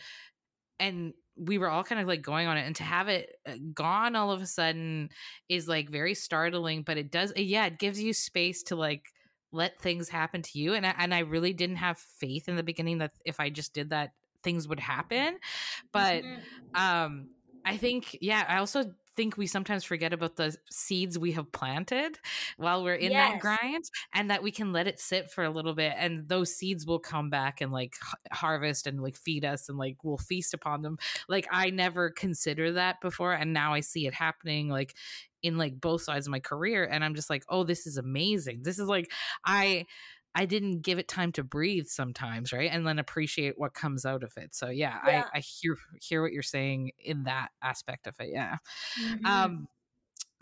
[0.79, 3.53] and we were all kind of like going on it and to have it uh,
[3.73, 5.09] gone all of a sudden
[5.49, 9.07] is like very startling but it does yeah it gives you space to like
[9.53, 12.63] let things happen to you and I, and I really didn't have faith in the
[12.63, 15.37] beginning that if I just did that things would happen
[15.91, 16.75] but mm-hmm.
[16.75, 17.27] um
[17.65, 22.19] I think yeah I also think we sometimes forget about the seeds we have planted
[22.57, 23.33] while we're in yes.
[23.33, 23.83] that grind
[24.13, 26.99] and that we can let it sit for a little bit and those seeds will
[26.99, 27.95] come back and like
[28.31, 30.97] harvest and like feed us and like we'll feast upon them
[31.27, 34.95] like i never considered that before and now i see it happening like
[35.41, 38.61] in like both sides of my career and i'm just like oh this is amazing
[38.63, 39.11] this is like
[39.45, 39.85] i
[40.35, 42.69] I didn't give it time to breathe sometimes, right?
[42.71, 44.55] And then appreciate what comes out of it.
[44.55, 45.25] So yeah, yeah.
[45.33, 48.29] I, I hear hear what you're saying in that aspect of it.
[48.31, 48.57] Yeah.
[49.01, 49.25] Mm-hmm.
[49.25, 49.67] Um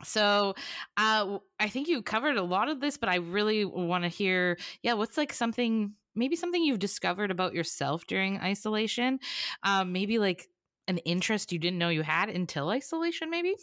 [0.03, 0.55] so
[0.97, 4.57] uh I think you covered a lot of this, but I really want to hear,
[4.81, 9.19] yeah, what's like something maybe something you've discovered about yourself during isolation?
[9.63, 10.47] Um, maybe like
[10.87, 13.55] an interest you didn't know you had until isolation, maybe?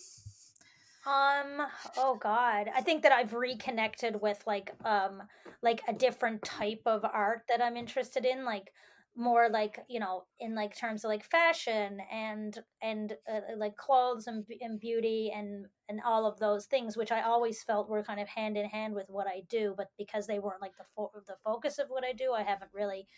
[1.09, 2.69] Um, oh god.
[2.75, 5.23] I think that I've reconnected with like um
[5.63, 8.73] like a different type of art that I'm interested in, like
[9.17, 14.27] more like, you know, in like terms of like fashion and and uh, like clothes
[14.27, 18.21] and and beauty and and all of those things which I always felt were kind
[18.21, 21.13] of hand in hand with what I do, but because they weren't like the fo-
[21.27, 23.09] the focus of what I do, I haven't really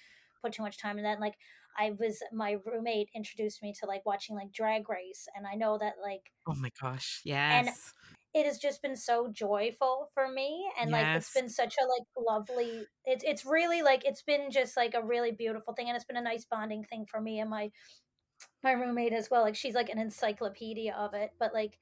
[0.43, 1.13] put too much time in that.
[1.13, 1.39] And, like
[1.79, 5.79] I was my roommate introduced me to like watching like drag race and I know
[5.79, 7.23] that like Oh my gosh.
[7.25, 7.67] Yes.
[7.67, 7.69] and
[8.33, 12.07] it has just been so joyful for me and like it's been such a like
[12.17, 16.05] lovely it's it's really like it's been just like a really beautiful thing and it's
[16.05, 17.71] been a nice bonding thing for me and my
[18.63, 21.79] my roommate as well like she's like an encyclopedia of it but like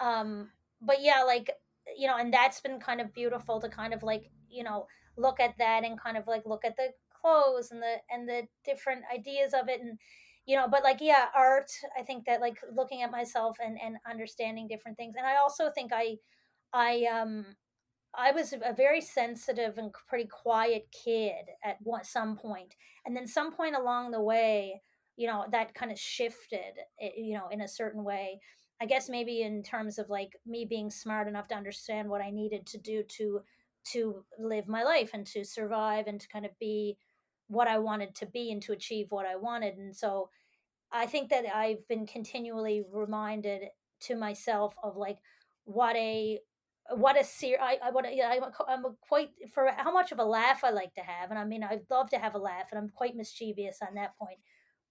[0.00, 1.50] um but yeah like
[1.96, 5.40] you know and that's been kind of beautiful to kind of like you know look
[5.40, 6.88] at that and kind of like look at the
[7.20, 9.98] clothes and the and the different ideas of it and
[10.46, 13.96] you know but like yeah art i think that like looking at myself and and
[14.08, 16.16] understanding different things and i also think i
[16.72, 17.44] i um
[18.14, 23.52] i was a very sensitive and pretty quiet kid at some point and then some
[23.52, 24.80] point along the way
[25.16, 28.40] you know that kind of shifted eh, you know in a certain way.
[28.80, 32.30] I guess maybe in terms of like me being smart enough to understand what i
[32.30, 33.40] needed to do to
[33.92, 36.98] to live my life and to survive and to kind of be
[37.48, 39.76] what I wanted to be and to achieve what I wanted.
[39.76, 40.30] And so
[40.92, 43.62] I think that I've been continually reminded
[44.02, 45.18] to myself of like
[45.64, 46.40] what a
[46.94, 49.92] what a ser- I, I what a, yeah, I'm, a, I'm a quite for how
[49.92, 52.34] much of a laugh I like to have, and I mean I'd love to have
[52.34, 54.38] a laugh, and I'm quite mischievous on that point,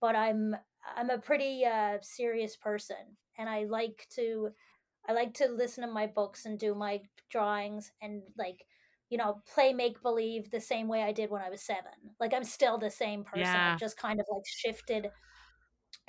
[0.02, 0.56] but I'm
[0.96, 2.98] I'm a pretty uh, serious person,
[3.38, 4.50] and I like to
[5.08, 8.66] I like to listen to my books and do my drawings and like
[9.16, 11.94] you know, play make believe the same way I did when I was seven.
[12.20, 13.46] Like I'm still the same person.
[13.46, 13.72] Yeah.
[13.72, 15.10] I've just kind of like shifted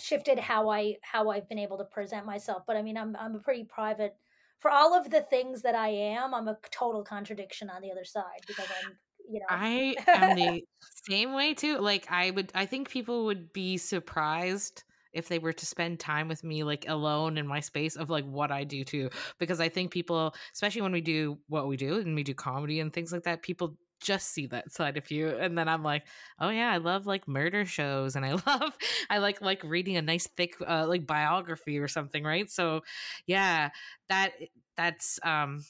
[0.00, 2.64] shifted how I how I've been able to present myself.
[2.66, 4.16] But I mean I'm I'm a pretty private
[4.59, 8.04] for all of the things that I am, I'm a total contradiction on the other
[8.04, 8.98] side because I'm
[9.30, 10.62] you know I am the
[11.09, 11.78] same way too.
[11.78, 14.82] Like I would I think people would be surprised
[15.17, 18.25] if they were to spend time with me like alone in my space of like
[18.25, 21.99] what I do too because I think people especially when we do what we do
[21.99, 25.29] and we do comedy and things like that people just see that side of you
[25.29, 26.05] and then i'm like
[26.39, 28.77] oh yeah i love like murder shows and i love
[29.09, 32.51] i like like reading a nice thick uh, like biography or something right?
[32.51, 32.83] So
[33.27, 33.71] yeah
[34.09, 34.33] that
[34.77, 35.64] that's um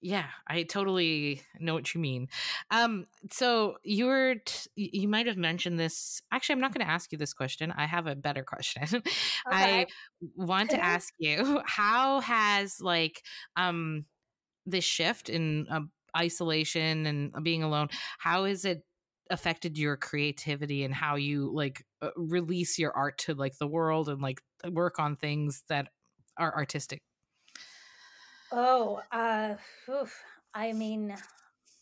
[0.00, 2.28] yeah, I totally know what you mean.
[2.70, 6.22] Um, so you were, t- you might have mentioned this.
[6.30, 7.72] Actually, I'm not going to ask you this question.
[7.76, 8.84] I have a better question.
[8.84, 9.04] okay.
[9.50, 9.86] I
[10.36, 13.22] want to ask you, how has like
[13.56, 14.06] um
[14.66, 15.80] this shift in uh,
[16.16, 17.88] isolation and being alone,
[18.18, 18.84] how has it
[19.30, 24.08] affected your creativity and how you like uh, release your art to like the world
[24.08, 24.40] and like
[24.70, 25.88] work on things that
[26.36, 27.02] are artistic?
[28.52, 29.56] Oh, uh,
[29.88, 30.22] oof.
[30.54, 31.14] I mean,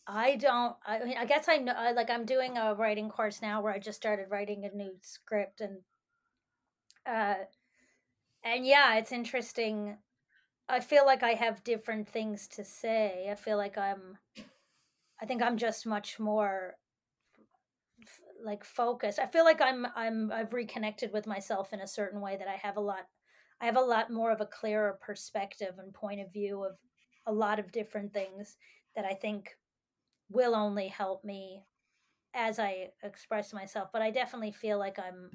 [0.06, 0.76] I don't.
[0.86, 1.92] I mean, I guess I know.
[1.94, 5.60] Like, I'm doing a writing course now where I just started writing a new script,
[5.60, 5.78] and
[7.06, 7.44] uh,
[8.44, 9.98] and yeah, it's interesting.
[10.68, 13.28] I feel like I have different things to say.
[13.30, 14.18] I feel like I'm.
[15.20, 16.76] I think I'm just much more
[18.44, 19.18] like focused.
[19.18, 19.86] I feel like I'm.
[19.94, 20.32] I'm.
[20.32, 23.06] I've reconnected with myself in a certain way that I have a lot.
[23.60, 26.76] I have a lot more of a clearer perspective and point of view of
[27.26, 28.56] a lot of different things
[28.94, 29.56] that I think
[30.30, 31.62] will only help me
[32.34, 33.88] as I express myself.
[33.92, 35.30] But I definitely feel like I'm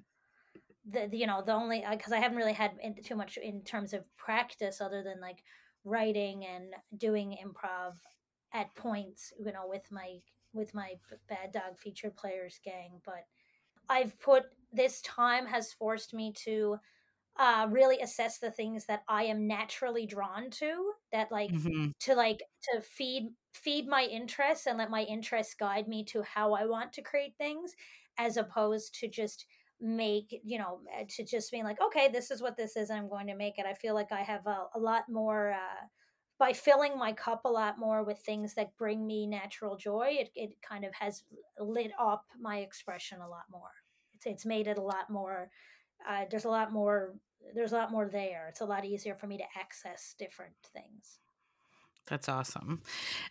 [0.90, 3.38] the the- you know the only uh, because I haven't really had in, too much
[3.38, 5.44] in terms of practice other than like
[5.84, 7.94] writing and doing improv
[8.54, 10.18] at points you know with my
[10.54, 10.94] with my
[11.30, 13.26] bad dog featured players gang but
[13.90, 16.78] i've put this time has forced me to
[17.42, 21.92] uh really assess the things that i am naturally drawn to that like Mhm.
[22.00, 26.54] to like to feed feed my interests and let my interests guide me to how
[26.54, 27.76] I want to create things
[28.18, 29.46] as opposed to just
[29.80, 33.00] make you know uh, to just being like okay this is what this is and
[33.00, 35.86] I'm going to make it I feel like I have a, a lot more uh
[36.38, 40.32] by filling my cup a lot more with things that bring me natural joy it,
[40.36, 41.24] it kind of has
[41.60, 43.72] lit up my expression a lot more
[44.14, 45.52] it's, it's made it a lot more
[46.08, 47.16] uh, there's a lot more
[47.54, 51.20] there's a lot more there it's a lot easier for me to access different things
[52.08, 52.82] That's awesome.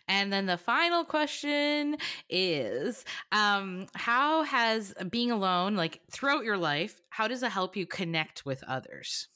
[0.07, 1.97] And then the final question
[2.29, 7.85] is um how has being alone like throughout your life, how does it help you
[7.85, 9.27] connect with others?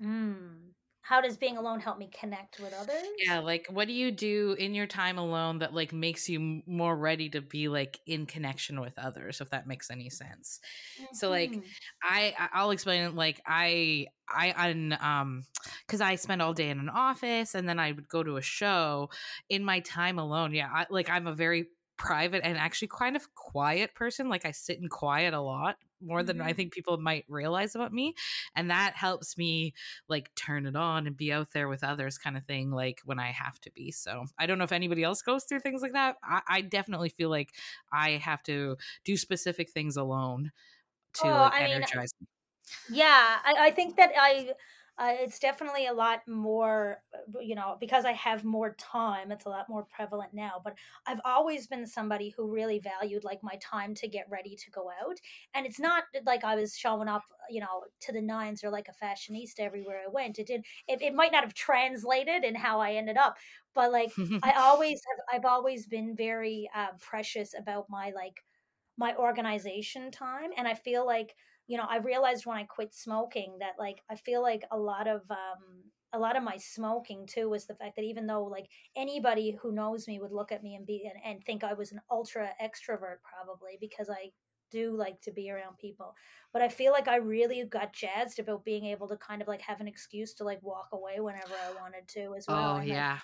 [0.00, 0.72] Mm.
[1.08, 4.54] How does being alone help me connect with others yeah like what do you do
[4.58, 8.78] in your time alone that like makes you more ready to be like in connection
[8.78, 10.60] with others if that makes any sense
[11.00, 11.14] mm-hmm.
[11.14, 11.60] so like mm-hmm.
[12.02, 15.44] i i'll explain it like i i on um
[15.86, 18.42] because i spend all day in an office and then i would go to a
[18.42, 19.08] show
[19.48, 23.34] in my time alone yeah I, like i'm a very private and actually kind of
[23.34, 24.28] quiet person.
[24.28, 26.46] Like I sit in quiet a lot more than mm-hmm.
[26.46, 28.14] I think people might realize about me.
[28.54, 29.74] And that helps me
[30.08, 33.18] like turn it on and be out there with others kind of thing, like when
[33.18, 33.90] I have to be.
[33.90, 36.16] So I don't know if anybody else goes through things like that.
[36.22, 37.52] I, I definitely feel like
[37.92, 40.52] I have to do specific things alone
[41.14, 42.28] to oh, like, energize mean,
[42.90, 42.98] me.
[42.98, 44.50] Yeah, I, I think that I
[44.98, 49.46] uh, it's definitely a lot more uh, you know because i have more time it's
[49.46, 50.74] a lot more prevalent now but
[51.06, 54.90] i've always been somebody who really valued like my time to get ready to go
[55.02, 55.18] out
[55.54, 58.88] and it's not like i was showing up you know to the nines or like
[58.88, 62.80] a fashionista everywhere i went it did it, it might not have translated in how
[62.80, 63.36] i ended up
[63.74, 68.42] but like i always have i've always been very uh, precious about my like
[68.96, 71.36] my organization time and i feel like
[71.68, 75.06] you know, I realized when I quit smoking that like I feel like a lot
[75.06, 78.66] of um a lot of my smoking too was the fact that even though like
[78.96, 81.92] anybody who knows me would look at me and be and, and think I was
[81.92, 84.30] an ultra extrovert probably because I
[84.70, 86.14] do like to be around people
[86.52, 89.62] but i feel like i really got jazzed about being able to kind of like
[89.62, 92.88] have an excuse to like walk away whenever i wanted to as well oh and
[92.88, 93.18] yeah.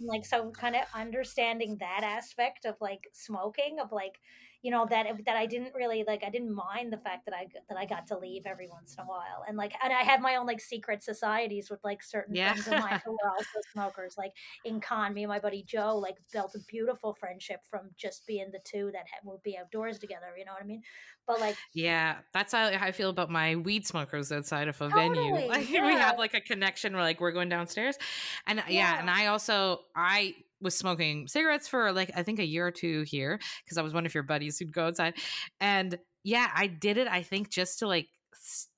[0.00, 4.18] and like so kind of understanding that aspect of like smoking of like
[4.62, 7.46] you know that that I didn't really like I didn't mind the fact that I
[7.68, 10.20] that I got to leave every once in a while and like and I had
[10.20, 12.54] my own like secret societies with like certain yeah.
[12.54, 14.32] friends of mine who were also smokers like
[14.64, 18.50] in con me and my buddy Joe like built a beautiful friendship from just being
[18.50, 20.82] the two that would be outdoors together you know what I mean
[21.26, 25.08] but like yeah that's how I feel about my weed smokers outside of a totally,
[25.08, 25.86] venue like yeah.
[25.86, 27.96] we have like a connection where like we're going downstairs
[28.46, 28.94] and yeah.
[28.94, 32.70] yeah and I also I was smoking cigarettes for like I think a year or
[32.70, 35.14] two here because I was one of your buddies who'd go outside,
[35.60, 37.08] and yeah, I did it.
[37.08, 38.08] I think just to like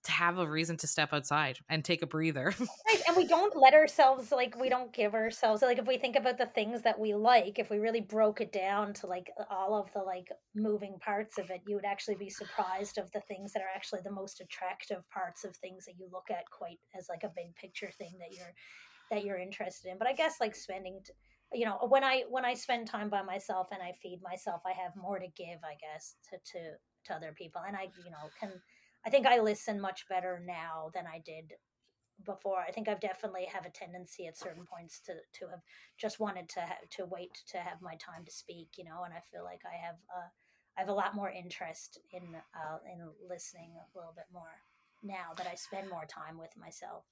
[0.04, 2.54] to have a reason to step outside and take a breather.
[2.88, 6.16] right, and we don't let ourselves like we don't give ourselves like if we think
[6.16, 9.74] about the things that we like, if we really broke it down to like all
[9.74, 13.52] of the like moving parts of it, you would actually be surprised of the things
[13.52, 17.08] that are actually the most attractive parts of things that you look at quite as
[17.08, 18.54] like a big picture thing that you're
[19.10, 19.98] that you're interested in.
[19.98, 21.12] But I guess like spending t-
[21.52, 24.72] you know when i when i spend time by myself and i feed myself i
[24.72, 26.58] have more to give i guess to to
[27.04, 27.62] to other people.
[27.66, 28.52] And i you know can
[29.06, 31.52] i think i listen much better now than i did
[32.26, 32.60] before.
[32.60, 35.60] I think i've definitely have a tendency at certain points to to have
[35.98, 39.14] just wanted to have to wait to have my time to speak you know and
[39.14, 40.28] i feel like i have uh
[40.76, 44.60] i have a lot more interest in uh in listening a little bit more
[45.02, 47.04] now that i spend more time with myself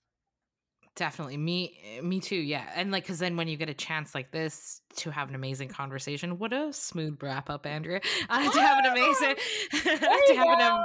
[0.96, 1.36] Definitely.
[1.36, 2.36] Me eh, me too.
[2.36, 2.68] Yeah.
[2.74, 5.68] And like cuz then when you get a chance like this to have an amazing
[5.68, 8.00] conversation, what a smooth wrap up, Andrea.
[8.28, 9.36] Uh, to have an amazing
[9.70, 10.84] to have an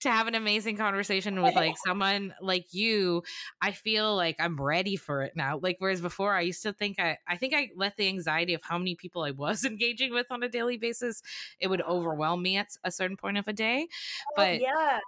[0.00, 3.22] to have an amazing conversation with like someone like you,
[3.60, 5.58] I feel like I'm ready for it now.
[5.62, 8.62] Like whereas before I used to think I I think I let the anxiety of
[8.62, 11.22] how many people I was engaging with on a daily basis,
[11.60, 13.86] it would overwhelm me at a certain point of a day.
[13.90, 14.98] Oh, but yeah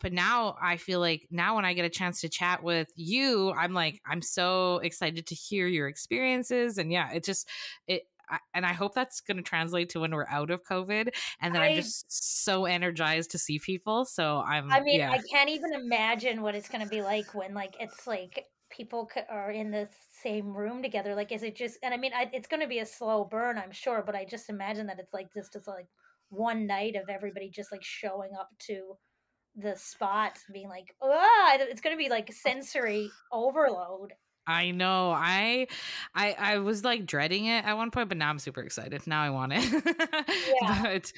[0.00, 3.52] but now I feel like now when I get a chance to chat with you,
[3.52, 7.48] I'm like I'm so excited to hear your experiences, and yeah, it just
[7.86, 8.02] it.
[8.26, 11.10] I, and I hope that's going to translate to when we're out of COVID,
[11.42, 14.06] and then I, am just so energized to see people.
[14.06, 14.72] So I'm.
[14.72, 15.10] I mean, yeah.
[15.10, 19.10] I can't even imagine what it's going to be like when like it's like people
[19.28, 19.88] are in the
[20.22, 21.14] same room together.
[21.14, 21.78] Like, is it just?
[21.82, 24.24] And I mean, I, it's going to be a slow burn, I'm sure, but I
[24.24, 25.86] just imagine that it's like just just like
[26.30, 28.96] one night of everybody just like showing up to
[29.56, 34.12] the spot being like ah it's going to be like sensory overload
[34.46, 35.10] I know.
[35.10, 35.68] I
[36.14, 39.06] I I was like dreading it at one point, but now I'm super excited.
[39.06, 39.64] Now I want it.
[40.62, 40.82] yeah.
[40.82, 41.12] But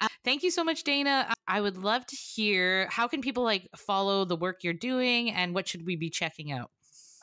[0.00, 1.32] uh, thank you so much, Dana.
[1.46, 5.54] I would love to hear how can people like follow the work you're doing and
[5.54, 6.70] what should we be checking out?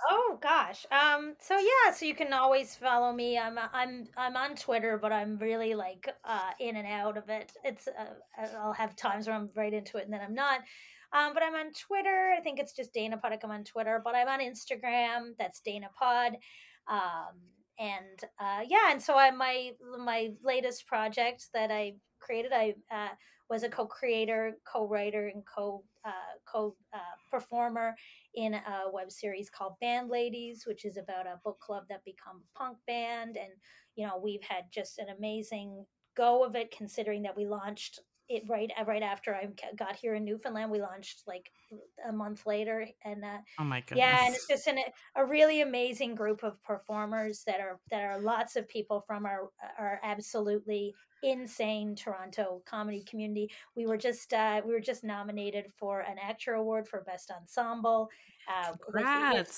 [0.09, 0.85] Oh gosh.
[0.91, 1.35] Um.
[1.39, 1.93] So yeah.
[1.93, 3.37] So you can always follow me.
[3.37, 7.51] I'm I'm I'm on Twitter, but I'm really like uh, in and out of it.
[7.63, 10.61] It's uh, I'll have times where I'm right into it and then I'm not.
[11.13, 12.33] Um, but I'm on Twitter.
[12.37, 13.37] I think it's just Dana Pod.
[13.43, 15.31] I'm on Twitter, but I'm on Instagram.
[15.37, 16.37] That's Dana Pod.
[16.87, 17.35] Um,
[17.77, 19.71] and uh, yeah, and so I my
[20.03, 23.09] my latest project that I created, I uh,
[23.51, 26.97] was a co-creator, co-writer, and co uh, co uh,
[27.29, 27.93] performer
[28.33, 32.37] in a web series called Band Ladies, which is about a book club that become
[32.37, 33.35] a punk band.
[33.35, 33.51] And,
[33.95, 35.85] you know, we've had just an amazing
[36.15, 37.99] go of it, considering that we launched
[38.29, 40.71] it right right after I got here in Newfoundland.
[40.71, 41.51] We launched like
[42.07, 44.77] a month later, and uh, oh my goodness, yeah, and it's just an,
[45.17, 49.49] a really amazing group of performers that are that are lots of people from our
[49.77, 50.93] our absolutely
[51.23, 53.49] insane Toronto comedy community.
[53.75, 58.09] We were just uh, we were just nominated for an ACTRA award for best ensemble.
[58.47, 58.73] Uh,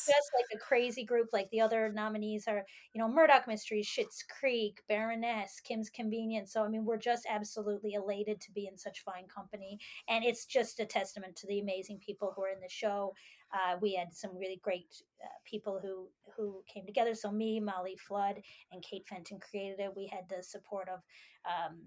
[0.07, 1.29] just like a crazy group.
[1.31, 6.51] Like the other nominees are, you know, Murdoch Mysteries, Schitt's Creek, Baroness, Kim's Convenience.
[6.51, 10.45] So I mean, we're just absolutely elated to be in such fine company, and it's
[10.45, 13.13] just a testament to the amazing people who are in the show.
[13.53, 14.87] Uh, we had some really great
[15.23, 17.13] uh, people who who came together.
[17.13, 18.41] So me, Molly Flood,
[18.71, 19.95] and Kate Fenton created it.
[19.95, 20.99] We had the support of
[21.45, 21.79] um,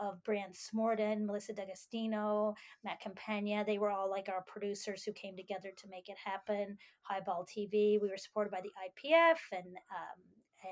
[0.00, 2.54] of Brian Smorden, Melissa D'Agostino,
[2.84, 3.64] Matt Campagna.
[3.64, 6.78] They were all like our producers who came together to make it happen.
[7.02, 8.00] Highball TV.
[8.00, 9.66] We were supported by the IPF and.
[9.66, 10.22] Um,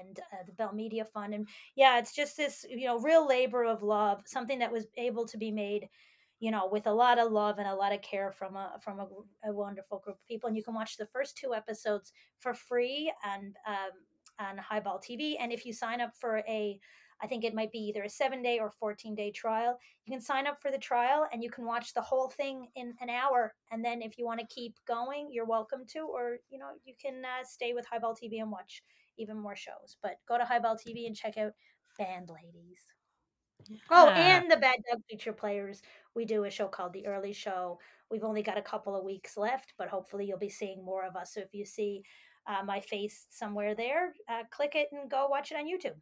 [0.03, 3.64] and uh, the Bell Media Fund, and yeah, it's just this, you know, real labor
[3.64, 5.88] of love, something that was able to be made
[6.41, 9.01] you know, with a lot of love and a lot of care from a from
[9.01, 9.09] a,
[9.49, 10.49] a wonderful group of people.
[10.49, 15.34] And you can watch the first two episodes for free and um, on Highball TV.
[15.41, 16.78] And if you sign up for a
[17.20, 19.78] I think it might be either a seven day or 14 day trial.
[20.05, 22.95] You can sign up for the trial and you can watch the whole thing in
[23.01, 23.55] an hour.
[23.70, 26.95] And then if you want to keep going, you're welcome to, or, you know, you
[27.01, 28.82] can uh, stay with Highball TV and watch
[29.18, 29.97] even more shows.
[30.03, 31.53] But go to Highball TV and check out
[31.99, 32.86] Band Ladies.
[33.91, 34.07] Oh, yeah.
[34.07, 35.82] Oh, and the Bad Dog Feature Players.
[36.18, 37.78] We do a show called The Early Show.
[38.10, 41.14] We've only got a couple of weeks left, but hopefully you'll be seeing more of
[41.14, 41.34] us.
[41.34, 42.02] So if you see
[42.48, 45.94] uh, my face somewhere there, uh, click it and go watch it on YouTube.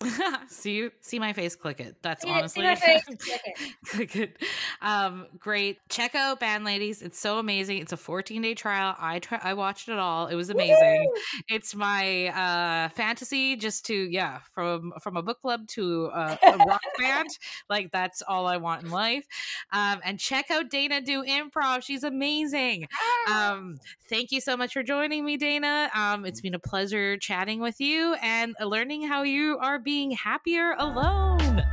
[0.48, 1.96] see you see my face click it.
[2.02, 3.56] That's see honestly it, face, click it.
[3.84, 4.42] click it.
[4.80, 5.78] Um great.
[5.88, 7.02] Check out band ladies.
[7.02, 7.78] It's so amazing.
[7.78, 8.94] It's a 14 day trial.
[8.98, 10.28] I try i watched it all.
[10.28, 11.04] It was amazing.
[11.04, 11.42] Woo!
[11.48, 16.56] it's my uh fantasy just to yeah from from a book club to a, a
[16.58, 17.28] rock band.
[17.68, 19.26] Like that's all i want in life.
[19.72, 21.82] Um and check out dana do improv.
[21.82, 22.86] She's amazing.
[23.26, 23.52] Ah!
[23.52, 23.78] um
[24.08, 25.90] thank you so much for joining me dana.
[25.92, 30.74] Um it's been a pleasure chatting with you and learning how you are being happier
[30.78, 31.64] alone.